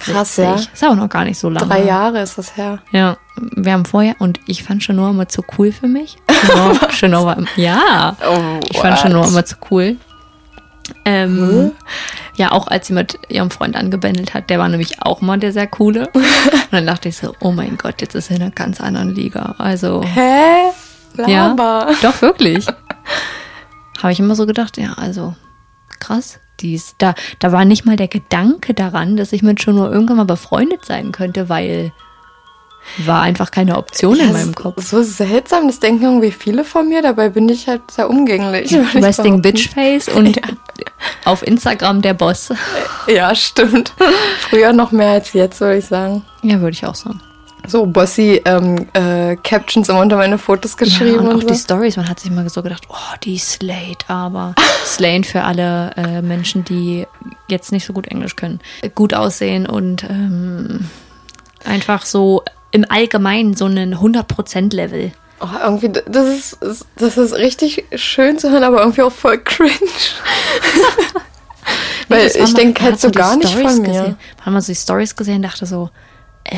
[0.00, 0.54] krass, ja.
[0.56, 1.66] Ist auch noch gar nicht so lange.
[1.68, 2.80] Drei Jahre ist das her.
[2.90, 3.16] Ja,
[3.54, 6.16] wir haben vorher, und ich fand Chanor immer zu cool für mich.
[6.46, 8.98] Chanor, Chanor war, ja, Oh, ich fand?
[8.98, 9.96] Chanor immer zu cool.
[11.06, 11.72] Ähm,
[12.36, 15.52] Ja, auch als sie mit ihrem Freund angebändelt hat, der war nämlich auch mal der
[15.52, 16.08] sehr coole.
[16.14, 19.14] Und dann dachte ich so, oh mein Gott, jetzt ist er in einer ganz anderen
[19.14, 19.54] Liga.
[19.58, 20.70] Also, Hä?
[21.26, 21.92] ja, Laber.
[22.02, 22.66] doch wirklich.
[24.02, 25.34] Habe ich immer so gedacht, ja, also
[26.00, 26.40] krass.
[26.60, 30.24] Dies, da, da war nicht mal der Gedanke daran, dass ich mit Chanor irgendwann mal
[30.24, 31.92] befreundet sein könnte, weil
[33.04, 34.82] war einfach keine Option in Ja, meinem so- Kopf.
[34.84, 38.74] So seltsam, das denken irgendwie viele von mir, dabei bin ich halt sehr umgänglich.
[38.94, 39.42] Resting.
[39.42, 40.40] Bitchface und
[41.24, 42.52] auf Instagram der Boss.
[43.06, 43.92] Ja, stimmt.
[44.48, 46.24] Früher noch mehr als jetzt, würde ich sagen.
[46.42, 47.20] Ja, würde ich auch sagen.
[47.66, 51.54] So, Bossy ähm, äh, Captions immer unter meine Fotos Ja, geschrieben und auch und, die
[51.54, 51.60] so.
[51.64, 54.54] Stories, man hat sich immer so gedacht, oh, die Slate, aber
[54.84, 57.06] Slane für alle äh, Menschen, die
[57.48, 58.60] jetzt nicht so gut Englisch können,
[58.94, 60.90] gut aussehen und ähm,
[61.64, 62.42] einfach so
[62.74, 65.12] im Allgemeinen so einen 100%-Level.
[65.38, 69.70] Oh, irgendwie, das ist, das ist richtig schön zu hören, aber irgendwie auch voll cringe.
[72.08, 73.88] Weil das war ich denke halt so gar nicht von mir.
[73.88, 74.16] Gesehen.
[74.44, 75.90] Man hat so die Stories gesehen dachte so,
[76.42, 76.56] äh,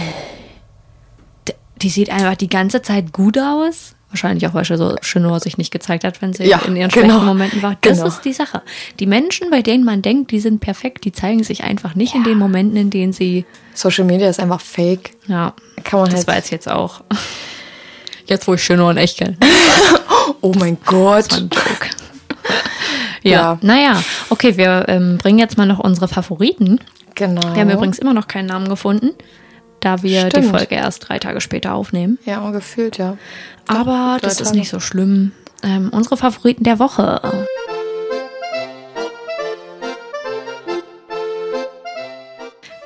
[1.82, 3.95] die sieht einfach die ganze Zeit gut aus.
[4.10, 6.90] Wahrscheinlich auch, weil sie so Chenor sich nicht gezeigt hat, wenn sie Ja, in ihren
[6.90, 7.06] genau.
[7.08, 7.76] schlechten Momenten war.
[7.80, 8.08] Das Genau.
[8.08, 8.62] ist die Sache.
[9.00, 12.22] Die Menschen, bei denen man denkt, die sind perfekt, die zeigen sich einfach nicht in
[12.22, 13.44] den Momenten, in denen sie,
[13.74, 15.10] Social Media ist einfach fake.
[15.26, 15.52] ja,
[15.84, 16.28] Kann man das halt.
[16.28, 17.02] war jetzt jetzt auch.
[18.28, 19.36] Jetzt, wo ich Chenor in echt kenne.
[20.40, 21.32] Oh mein Gott.
[21.32, 21.88] Ein Joke.
[23.22, 23.58] Ja, Ja.
[23.62, 26.78] naja, okay, wir ähm, bringen jetzt mal noch unsere Favoriten.
[27.16, 27.40] Genau.
[27.54, 29.10] Wir haben übrigens immer noch keinen Namen gefunden,
[29.80, 30.56] da wir die Stimmt.
[30.56, 32.18] Folge erst drei Tage später aufnehmen.
[32.24, 33.16] Ja, gefühlt, ja.
[33.66, 35.32] Aber das ist nicht so schlimm.
[35.62, 37.46] Ähm, unsere Favoriten der Woche.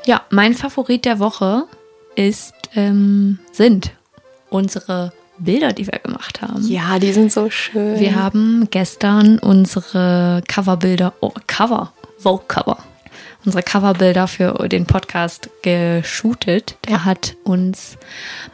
[0.07, 1.64] Ja, mein Favorit der Woche
[2.16, 3.93] ist, ähm, sind
[4.49, 6.66] unsere Bilder, die wir gemacht haben.
[6.66, 7.99] Ja, die sind so schön.
[7.99, 12.78] Wir haben gestern unsere Coverbilder, oh, Cover, Vogue Cover,
[13.45, 16.76] unsere Coverbilder für den Podcast geshootet.
[16.82, 17.97] Da hat uns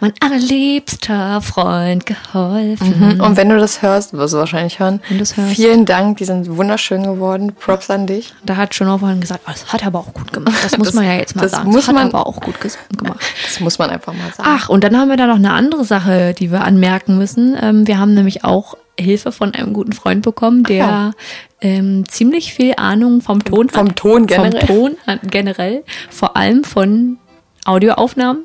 [0.00, 3.14] mein allerliebster Freund geholfen.
[3.16, 3.20] Mhm.
[3.20, 5.00] Und wenn du das hörst, wirst du wahrscheinlich hören.
[5.08, 5.54] Wenn du's hörst.
[5.56, 7.52] Vielen Dank, die sind wunderschön geworden.
[7.58, 8.32] Props an dich.
[8.44, 10.56] Da hat schon vorhin gesagt, oh, das hat er aber auch gut gemacht.
[10.62, 11.66] Das muss Das- man ja jetzt mal das sagen.
[11.70, 13.20] muss das hat er man- aber auch gut gemacht.
[13.44, 14.48] Das muss man einfach mal sagen.
[14.52, 17.56] Ach, und dann haben wir da noch eine andere Sache, die wir anmerken müssen.
[17.60, 21.10] Ähm, wir haben nämlich auch Hilfe von einem guten Freund bekommen, der Ja.
[21.60, 23.96] ähm, ziemlich viel Ahnung vom Ton Vom hat.
[23.96, 24.66] Ton generell.
[24.66, 25.84] Vom Ton hat, generell.
[26.10, 27.18] Vor allem von
[27.64, 28.44] Audioaufnahmen.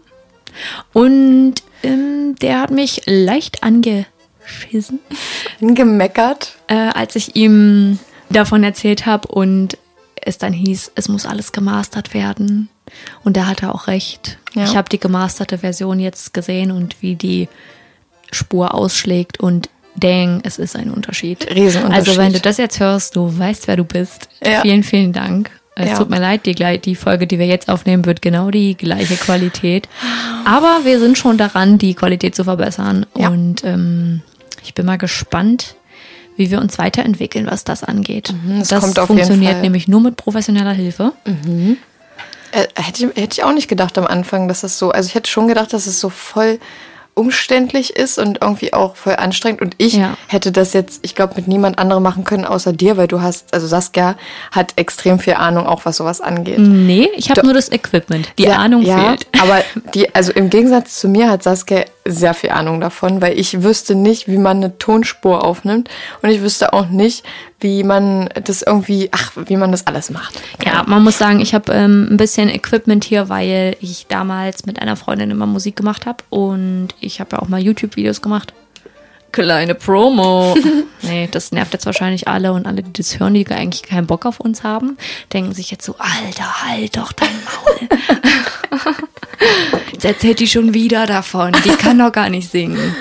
[0.93, 4.99] Und ähm, der hat mich leicht angeschissen
[5.61, 6.55] Gemeckert.
[6.67, 7.99] äh, als ich ihm
[8.29, 9.77] davon erzählt habe und
[10.23, 12.69] es dann hieß, es muss alles gemastert werden.
[13.23, 14.37] Und da hat er auch recht.
[14.53, 14.65] Ja.
[14.65, 17.47] Ich habe die gemasterte Version jetzt gesehen und wie die
[18.31, 21.47] Spur ausschlägt und dang, es ist ein Unterschied.
[21.49, 22.07] Riesenunterschied.
[22.07, 24.29] Also wenn du das jetzt hörst, du weißt, wer du bist.
[24.45, 24.61] Ja.
[24.61, 25.51] Vielen, vielen Dank.
[25.75, 25.97] Es Ja.
[25.97, 29.87] tut mir leid, die, die Folge, die wir jetzt aufnehmen, wird genau die gleiche Qualität.
[30.45, 33.05] Aber wir sind schon daran, die Qualität zu verbessern.
[33.17, 33.29] Ja.
[33.29, 34.21] Und ähm,
[34.63, 35.75] ich bin mal gespannt,
[36.35, 38.33] wie wir uns weiterentwickeln, was das angeht.
[38.45, 41.13] Mhm, das jeden funktioniert nämlich nur mit professioneller Hilfe.
[41.25, 45.15] Äh, hätte, ich, hätte ich auch nicht gedacht am Anfang, dass es so, also ich
[45.15, 46.59] hätte schon gedacht, dass es so voll
[47.13, 49.61] umständlich ist und irgendwie auch voll anstrengend.
[49.61, 50.17] Und ich Ja.
[50.27, 53.53] hätte das jetzt, ich glaube, mit niemand anderem machen können außer dir, weil du hast,
[53.53, 54.15] also Saskia
[54.51, 56.59] hat extrem viel Ahnung, auch was sowas angeht.
[56.59, 58.29] Nee, ich habe nur das Equipment.
[58.37, 59.27] Die Ja, Ahnung ja, fehlt.
[59.41, 59.61] Aber
[59.93, 63.93] die, also im Gegensatz zu mir hat Saskia sehr viel Ahnung davon, weil ich wüsste
[63.93, 65.89] nicht, wie man eine Tonspur aufnimmt
[66.21, 67.23] und ich wüsste auch nicht,
[67.61, 70.41] wie man das irgendwie, ach, wie man das alles macht.
[70.65, 74.81] Ja, man muss sagen, ich habe ähm, ein bisschen Equipment hier, weil ich damals mit
[74.81, 78.53] einer Freundin immer Musik gemacht habe und ich habe ja auch mal YouTube-Videos gemacht.
[79.31, 80.55] Kleine Promo.
[81.03, 84.25] nee, das nervt jetzt wahrscheinlich alle und alle, die das hören, die eigentlich keinen Bock
[84.25, 84.97] auf uns haben,
[85.31, 87.89] denken sich jetzt so, Alter, halt doch dein Maul.
[89.93, 91.53] jetzt erzählt die schon wieder davon.
[91.63, 92.95] Die kann doch gar nicht singen.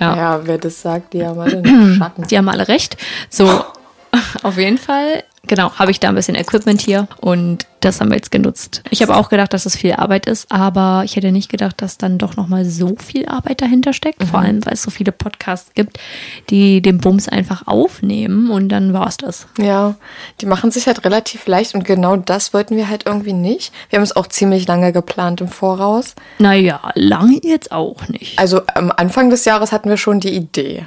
[0.00, 0.16] Ja.
[0.16, 2.26] Ja, wer das sagt, die haben alle einen Schatten.
[2.28, 2.96] Die haben alle recht.
[3.28, 3.64] So,
[4.42, 8.16] auf jeden Fall, genau, habe ich da ein bisschen Equipment hier und das haben wir
[8.16, 8.82] jetzt genutzt.
[8.90, 11.96] Ich habe auch gedacht, dass es viel Arbeit ist, aber ich hätte nicht gedacht, dass
[11.96, 14.24] dann doch nochmal so viel Arbeit dahinter steckt.
[14.24, 15.98] Vor allem, weil es so viele Podcasts gibt,
[16.50, 19.46] die den Bums einfach aufnehmen und dann war es das.
[19.58, 19.94] Ja,
[20.40, 23.72] die machen sich halt relativ leicht und genau das wollten wir halt irgendwie nicht.
[23.90, 26.14] Wir haben es auch ziemlich lange geplant im Voraus.
[26.38, 28.38] Naja, lange jetzt auch nicht.
[28.38, 30.86] Also am Anfang des Jahres hatten wir schon die Idee.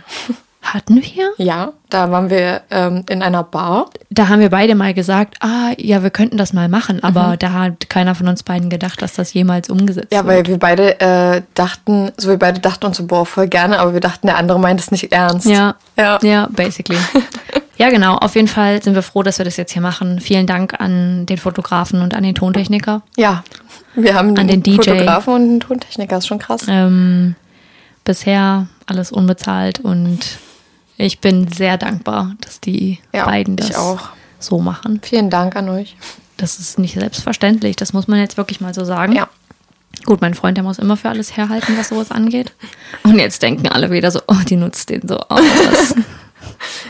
[0.61, 1.31] Hatten wir?
[1.37, 3.87] Ja, da waren wir ähm, in einer Bar.
[4.11, 7.51] Da haben wir beide mal gesagt, ah, ja, wir könnten das mal machen, aber da
[7.51, 10.27] hat keiner von uns beiden gedacht, dass das jemals umgesetzt Ja, wird.
[10.27, 13.93] weil wir beide äh, dachten, so wir beide dachten uns so, boah, voll gerne, aber
[13.93, 15.47] wir dachten, der andere meint es nicht ernst.
[15.47, 16.19] Ja, Ja.
[16.21, 16.99] ja, basically.
[17.77, 18.17] ja, genau.
[18.17, 20.19] Auf jeden Fall sind wir froh, dass wir das jetzt hier machen.
[20.21, 23.01] Vielen Dank an den Fotografen und an den Tontechniker.
[23.17, 23.43] Ja,
[23.95, 24.75] wir haben An den DJ.
[24.75, 26.61] Fotografen und einen Tontechniker, ist schon krass.
[26.67, 27.35] Ähm,
[28.03, 30.19] bisher alles unbezahlt und
[31.05, 34.09] ich bin sehr dankbar, dass die Ja, beiden das auch.
[34.39, 34.99] so machen.
[35.03, 35.95] Vielen Dank an euch.
[36.37, 37.75] Das ist nicht selbstverständlich.
[37.75, 39.13] Das muss man jetzt wirklich mal so sagen.
[39.13, 39.27] Ja.
[40.05, 42.53] Gut, mein Freund, der muss immer für alles herhalten, was sowas angeht.
[43.03, 45.41] Und jetzt denken alle wieder so, oh, die nutzt den so aus.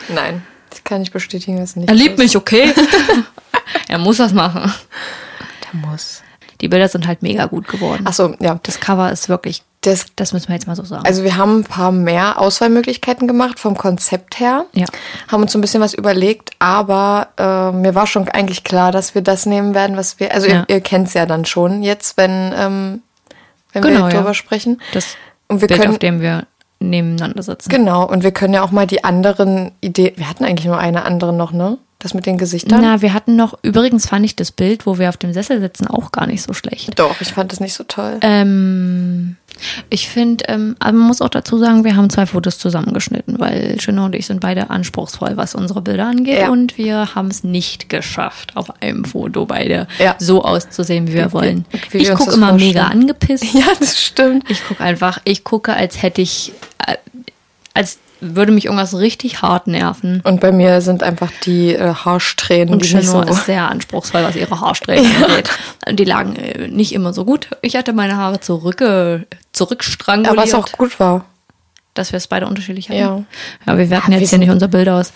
[0.10, 2.74] Nein, das kann ich bestätigen, dass nicht er liebt mich, okay?
[3.88, 4.72] er muss das machen.
[5.74, 6.22] Der muss.
[6.62, 8.04] Die Bilder sind halt mega gut geworden.
[8.06, 8.60] Ach so, ja.
[8.64, 11.06] Das Cover ist wirklich, Das, das müssen wir jetzt mal so sagen.
[11.08, 14.66] also wir haben ein paar mehr Auswahlmöglichkeiten gemacht vom Konzept her.
[14.74, 14.86] Ja.
[15.28, 19.16] Haben uns so ein bisschen was überlegt, aber äh, mir war schon eigentlich klar, dass
[19.16, 20.34] wir das nehmen werden, was wir.
[20.36, 20.66] Also Ja.
[20.68, 23.02] ihr, ihr kennt es ja dann schon jetzt, wenn, ähm,
[23.74, 24.10] wenn Genau, wir ja.
[24.10, 24.80] darüber sprechen.
[24.94, 25.16] das
[25.48, 26.46] Und wir Bild, können auf dem wir
[26.80, 27.70] nebeneinander sitzen.
[27.70, 30.14] Genau, und wir können ja auch mal die anderen Ideen.
[30.16, 31.78] Wir hatten eigentlich nur eine andere noch, ne?
[32.02, 32.82] Das mit den Gesichtern.
[32.82, 35.86] Na, wir hatten noch, übrigens fand ich das Bild, wo wir auf dem Sessel sitzen,
[35.86, 36.98] auch gar nicht so schlecht.
[36.98, 38.18] Doch, ich fand das nicht so toll.
[38.22, 39.36] Ähm,
[39.92, 43.78] ich finde, ähm, aber man muss auch dazu sagen, wir haben zwei Fotos zusammengeschnitten, weil
[43.80, 46.40] Gino und ich sind beide anspruchsvoll, was unsere Bilder angeht.
[46.40, 46.50] Ja.
[46.50, 50.16] Und wir haben es nicht geschafft, auf einem Foto beide Ja.
[50.18, 51.66] so auszusehen, wie wir wollen.
[51.92, 52.74] wie wir ich gucke immer vorstellen.
[52.74, 53.44] mega angepisst.
[53.54, 54.50] ja, das stimmt.
[54.50, 56.52] Ich gucke einfach, ich gucke, als hätte ich,
[56.88, 56.96] äh,
[57.76, 60.22] als würde mich irgendwas richtig hart nerven.
[60.24, 63.22] Und bei mir sind einfach die äh, Haarsträhnen, Und Chanel so.
[63.22, 65.50] ist sehr anspruchsvoll, was ihre Haarsträhnen angeht.
[65.90, 67.48] Die lagen äh, nicht immer so gut.
[67.62, 71.26] Ich hatte meine Haare zurückge zurückstranguliert, Aber was auch gut war.
[71.94, 73.00] Dass wir es beide unterschiedlich hatten.
[73.00, 73.24] Ja.
[73.68, 75.12] ja wir werten Ja, wir jetzt hier sind- nicht unser Bild aus.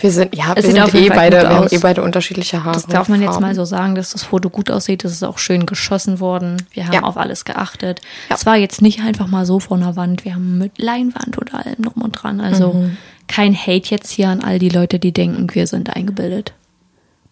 [0.00, 2.74] Wir sind, ja, Es wir sind eh beide, wir haben eh beide unterschiedliche Haare.
[2.74, 5.04] Das darf man jetzt mal so sagen, dass das Foto gut aussieht.
[5.04, 6.56] Das ist auch schön geschossen worden.
[6.72, 7.02] Wir haben Ja.
[7.02, 8.00] auf alles geachtet.
[8.28, 10.24] Es war jetzt nicht einfach mal so vor einer Wand.
[10.24, 12.40] Wir haben mit Leinwand und allem drum und dran.
[12.40, 12.96] Also Mhm.
[13.28, 16.52] kein Hate jetzt hier an all die Leute, die denken, wir sind eingebildet.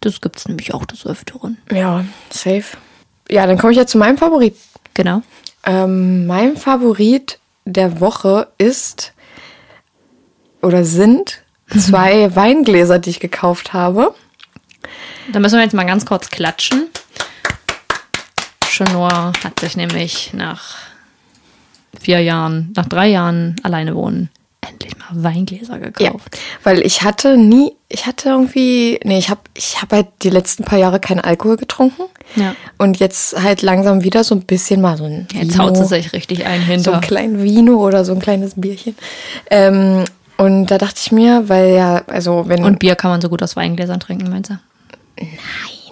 [0.00, 1.58] Das gibt es nämlich auch des Öfteren.
[1.72, 2.76] Ja, safe.
[3.30, 4.54] Ja, dann komme ich jetzt zu meinem Favorit.
[4.92, 5.22] Genau.
[5.64, 9.12] Ähm, mein Favorit der Woche ist
[10.62, 11.42] oder sind
[11.76, 14.14] zwei Weingläser, die ich gekauft habe.
[15.32, 16.88] Da müssen wir jetzt mal ganz kurz klatschen.
[18.68, 20.76] Chenor hat sich nämlich nach
[21.98, 26.38] vier Jahren, nach drei Jahren alleine wohnen, endlich mal Weingläser gekauft.
[26.64, 30.64] weil ich hatte nie, ich hatte irgendwie, nee, ich habe ich hab halt die letzten
[30.64, 32.02] paar Jahre keinen Alkohol getrunken.
[32.34, 32.56] Ja.
[32.76, 35.86] Und jetzt halt langsam wieder so ein bisschen mal so ein Jetzt Vino, haut sie
[35.86, 36.94] sich richtig ein so hinter.
[36.94, 38.96] ein kleinen Vino oder so ein kleines Bierchen.
[39.48, 40.04] Ähm,
[40.36, 43.42] und da dachte ich mir, weil ja, also wenn Und Bier kann man so gut
[43.42, 44.58] aus Weingläsern trinken, meinst du?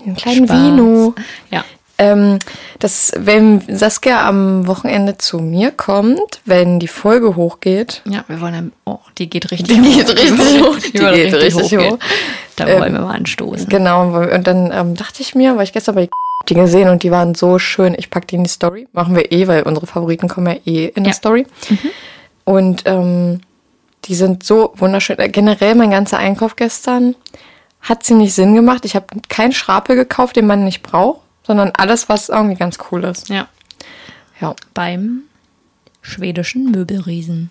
[0.04, 0.60] einen kleinen Spaß.
[0.60, 1.14] Vino.
[1.50, 1.64] Ja.
[2.02, 2.38] Ähm,
[2.78, 8.52] dass, wenn Saskia am Wochenende zu mir kommt, wenn die Folge hochgeht, Ja, wir wollen
[8.54, 10.76] dann, oh, die geht richtig Die geht richtig hoch.
[10.78, 11.92] Die, Die geht richtig hochgehen.
[11.94, 11.98] hoch.
[12.56, 13.68] Da Ähm, wollen wir mal anstoßen.
[13.68, 16.08] genau, und dann ähm, dachte ich mir, weil ich gestern bei
[16.48, 18.88] die gesehen und die waren so schön, ich pack die in die Story.
[18.92, 21.16] Machen wir eh, weil unsere Favoriten kommen ja eh in der Ja.
[21.16, 21.46] Story.
[22.44, 23.40] Und ähm,
[24.06, 25.18] die sind so wunderschön.
[25.20, 27.14] Äh, Generell mein ganzer Einkauf gestern
[27.80, 28.84] hat ziemlich Sinn gemacht.
[28.84, 31.20] Ich habe keinen Schrapel gekauft, den man nicht braucht.
[31.42, 33.28] Sondern alles, was irgendwie ganz cool ist.
[33.28, 33.48] Ja.
[34.40, 34.54] Ja.
[34.74, 35.22] Beim
[36.00, 37.50] schwedischen Möbelriesen.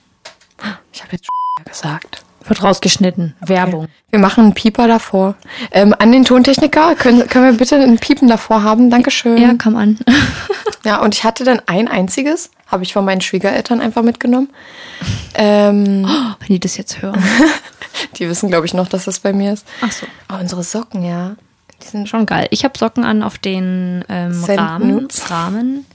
[0.91, 1.27] Ich habe jetzt
[1.65, 2.23] gesagt.
[2.47, 3.35] Wird rausgeschnitten.
[3.39, 3.87] Werbung.
[4.09, 5.35] Wir machen einen Pieper davor.
[5.71, 8.89] Ähm, an den Tontechniker, können, können wir bitte einen Piepen davor haben?
[8.89, 9.37] Dankeschön.
[9.37, 9.99] Ja, komm an.
[10.83, 14.49] Ja, und ich hatte dann ein einziges, habe ich von meinen Schwiegereltern einfach mitgenommen.
[15.35, 16.05] Ähm,
[16.39, 17.23] Wenn die das jetzt hören.
[18.17, 19.65] die wissen, glaube ich, noch, dass das bei mir ist.
[19.81, 20.07] Ach so.
[20.31, 21.35] Oh, unsere Socken, ja.
[21.83, 22.47] Die sind Schon geil.
[22.51, 25.07] Ich habe Socken an, auf denen ähm, Rahmen.
[25.27, 25.85] Rahmen,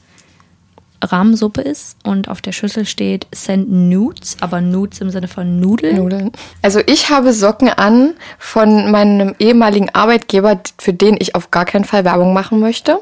[1.02, 5.96] Rahmensuppe ist und auf der Schüssel steht Send Nudes, aber Nudes im Sinne von Nudeln.
[5.96, 6.32] Nudeln.
[6.62, 11.84] Also ich habe Socken an von meinem ehemaligen Arbeitgeber, für den ich auf gar keinen
[11.84, 13.00] Fall Werbung machen möchte.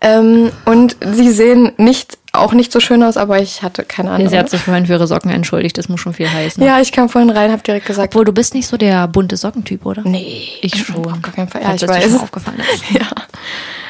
[0.00, 4.28] Ähm, und sie sehen nicht, auch nicht so schön aus, aber ich hatte keine Ahnung.
[4.28, 6.62] Sie hat sich vorhin für ihre Socken entschuldigt, das muss schon viel heißen.
[6.64, 9.36] ja, ich kam vorhin rein, habe direkt gesagt, Obwohl, du bist nicht so der bunte
[9.36, 10.02] Sockentyp, oder?
[10.02, 10.96] nee, Ich schon.
[11.06, 11.62] Auf gar keinen Fall.
[11.62, 12.10] Ja, Falls ich das dir weiß.
[12.12, 12.90] schon aufgefallen ist.
[13.00, 13.06] Ja.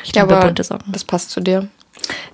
[0.05, 0.93] Ich liebe aber bunte Socken.
[0.93, 1.69] das passt zu dir.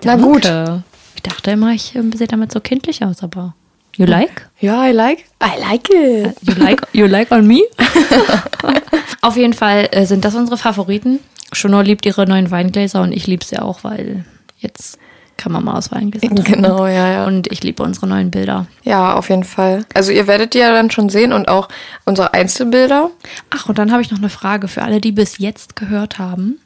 [0.04, 0.44] Na gut.
[0.44, 0.82] Danke.
[1.16, 3.54] Ich dachte immer, ich äh, sehe damit so kindlich aus, aber
[3.96, 4.48] you like?
[4.60, 5.24] Ja, I like.
[5.42, 6.34] I like it.
[6.42, 7.60] You like, you like on me?
[9.20, 11.20] Auf jeden Fall äh, sind das unsere Favoriten.
[11.52, 14.24] Shonor liebt ihre neuen Weingläser und ich liebe sie auch, weil
[14.58, 14.98] jetzt
[15.36, 16.34] kann man mal trinken.
[16.44, 17.26] Genau, ja, ja.
[17.26, 18.66] Und ich liebe unsere neuen Bilder.
[18.84, 19.84] Ja, auf jeden Fall.
[19.94, 21.68] Also ihr werdet die ja dann schon sehen und auch
[22.04, 23.10] unsere Einzelbilder.
[23.50, 26.58] Ach, und dann habe ich noch eine Frage für alle, die bis jetzt gehört haben.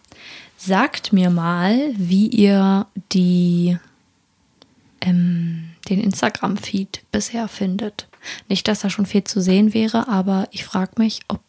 [0.59, 3.79] Sagt mir mal, wie ihr die,
[5.01, 8.09] ähm, den Instagram-Feed bisher findet.
[8.49, 11.41] Nicht, dass da schon viel zu sehen wäre, aber ich frage mich, ob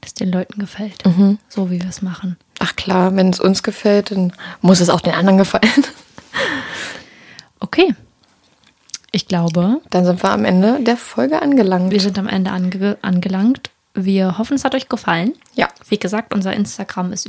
[0.00, 1.02] das den Leuten gefällt.
[1.48, 2.36] So wie wir es machen.
[2.58, 5.84] Ach klar, wenn es uns gefällt, dann muss es auch den anderen gefallen.
[7.60, 7.94] Okay.
[9.12, 11.90] Ich glaube, Dann sind wir am Ende der Folge angelangt.
[11.90, 13.70] wir sind am Ende ange angelangt.
[13.94, 15.32] Wir hoffen, es hat euch gefallen.
[15.54, 15.68] Ja.
[15.88, 17.26] Wie gesagt, unser Instagram ist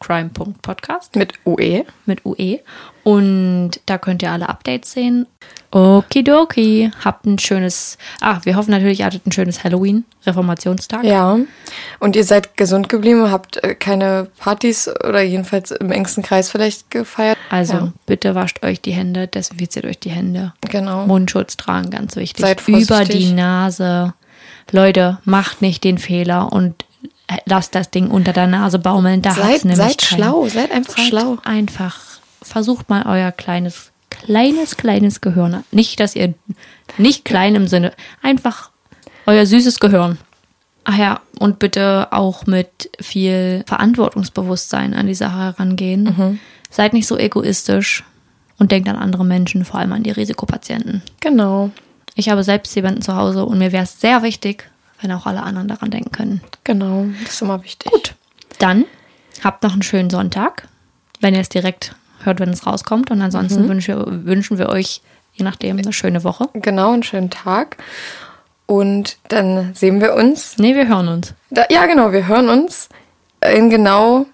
[0.00, 1.16] überdosis.crime.podcast.
[1.16, 1.84] Mit UE.
[2.06, 2.60] mit UE.
[3.04, 5.26] Und da könnt ihr alle Updates sehen.
[5.70, 6.90] Okidoki.
[7.04, 11.04] Habt ein schönes, ach, wir hoffen natürlich, ihr hattet ein schönes Halloween, Reformationstag.
[11.04, 11.38] Ja.
[12.00, 16.90] Und ihr seid gesund geblieben, habt äh, keine Partys oder jedenfalls im engsten Kreis vielleicht
[16.90, 17.38] gefeiert.
[17.50, 17.92] Also Ja.
[18.06, 20.52] bitte wascht euch die Hände, desinfiziert euch die Hände.
[20.62, 21.06] Genau.
[21.06, 22.44] Mundschutz tragen, ganz wichtig.
[22.44, 22.90] Seid vorsichtig.
[22.90, 24.14] Über die Nase.
[24.72, 26.85] Leute, macht nicht den Fehler und
[27.46, 29.22] lasst das Ding unter der Nase baumeln.
[29.22, 30.18] Da hat's Seid, nämlich seid keinen.
[30.18, 31.38] schlau, seid einfach Seid schlau.
[31.44, 31.98] einfach.
[32.42, 35.64] Versucht mal euer kleines, kleines, kleines Gehirn.
[35.72, 36.34] Nicht, dass ihr
[36.98, 38.70] nicht klein im Sinne, einfach
[39.26, 40.18] euer süßes Gehirn.
[40.84, 46.04] Ach ja, und bitte auch mit viel Verantwortungsbewusstsein an die Sache herangehen.
[46.16, 46.38] Mhm.
[46.70, 48.04] Seid nicht so egoistisch
[48.58, 51.02] und denkt an andere Menschen, vor allem an die Risikopatienten.
[51.20, 51.70] Genau.
[52.14, 54.70] Ich habe selbst jemanden zu Hause und mir wäre es sehr wichtig,
[55.00, 56.40] wenn auch alle anderen daran denken können.
[56.64, 57.06] Genau.
[57.24, 57.90] Das ist immer wichtig.
[57.92, 58.14] Gut.
[58.58, 58.84] Dann
[59.44, 60.68] habt noch einen schönen Sonntag,
[61.20, 61.94] wenn ihr es direkt
[62.24, 63.10] hört, wenn es rauskommt.
[63.10, 63.68] Und ansonsten Mhm.
[63.68, 65.02] wünsche, wünschen wir euch,
[65.34, 66.48] je nachdem, eine schöne Woche.
[66.54, 67.76] Genau, einen schönen Tag.
[68.66, 70.56] Und dann sehen wir uns.
[70.58, 71.34] Nee, wir hören uns.
[71.50, 72.88] Da, ja, genau, wir hören uns
[73.54, 74.26] in genau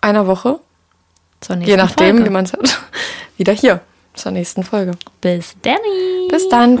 [0.00, 0.60] einer Woche.
[1.40, 2.26] Zur nächsten Je nachdem, Folge.
[2.26, 2.80] wie man es hat.
[3.38, 3.80] Wieder hier
[4.14, 4.92] zur nächsten Folge.
[5.22, 6.28] Bis Danny.
[6.30, 6.80] Bis dann.